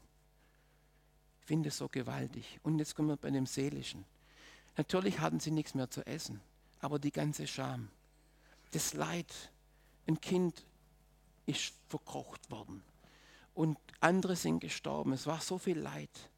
Ich 1.40 1.46
finde 1.46 1.68
es 1.68 1.78
so 1.78 1.88
gewaltig. 1.88 2.58
Und 2.62 2.78
jetzt 2.78 2.94
kommen 2.94 3.08
wir 3.08 3.16
bei 3.16 3.30
dem 3.30 3.46
Seelischen. 3.46 4.04
Natürlich 4.76 5.20
hatten 5.20 5.40
sie 5.40 5.50
nichts 5.50 5.74
mehr 5.74 5.90
zu 5.90 6.06
essen, 6.06 6.40
aber 6.80 6.98
die 6.98 7.12
ganze 7.12 7.46
Scham, 7.46 7.88
das 8.72 8.94
Leid, 8.94 9.32
ein 10.06 10.20
Kind 10.20 10.66
ist 11.46 11.74
verkocht 11.88 12.50
worden 12.50 12.82
und 13.54 13.78
andere 14.00 14.36
sind 14.36 14.60
gestorben. 14.60 15.12
Es 15.12 15.26
war 15.26 15.40
so 15.40 15.58
viel 15.58 15.78
Leid. 15.78 16.30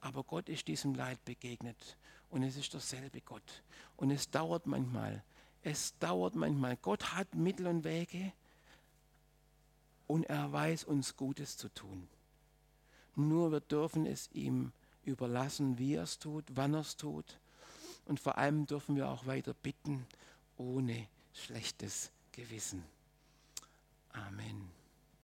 Aber 0.00 0.24
Gott 0.24 0.48
ist 0.48 0.66
diesem 0.66 0.94
Leid 0.94 1.24
begegnet 1.24 1.96
und 2.30 2.42
es 2.42 2.56
ist 2.56 2.74
derselbe 2.74 3.20
Gott. 3.20 3.62
Und 3.96 4.10
es 4.10 4.30
dauert 4.30 4.66
manchmal. 4.66 5.22
Es 5.62 5.96
dauert 5.98 6.34
manchmal. 6.34 6.76
Gott 6.78 7.12
hat 7.14 7.34
Mittel 7.34 7.66
und 7.66 7.84
Wege 7.84 8.32
und 10.06 10.24
er 10.24 10.50
weiß 10.50 10.84
uns 10.84 11.16
Gutes 11.16 11.56
zu 11.56 11.68
tun. 11.68 12.08
Nur 13.14 13.52
wir 13.52 13.60
dürfen 13.60 14.06
es 14.06 14.30
ihm 14.32 14.72
überlassen, 15.04 15.78
wie 15.78 15.94
er 15.94 16.04
es 16.04 16.18
tut, 16.18 16.44
wann 16.54 16.74
er 16.74 16.80
es 16.80 16.96
tut. 16.96 17.38
Und 18.06 18.18
vor 18.18 18.36
allem 18.38 18.66
dürfen 18.66 18.96
wir 18.96 19.08
auch 19.08 19.26
weiter 19.26 19.54
bitten, 19.54 20.06
ohne 20.56 21.06
schlechtes 21.34 22.10
Gewissen. 22.32 22.82
Amen. 24.14 24.79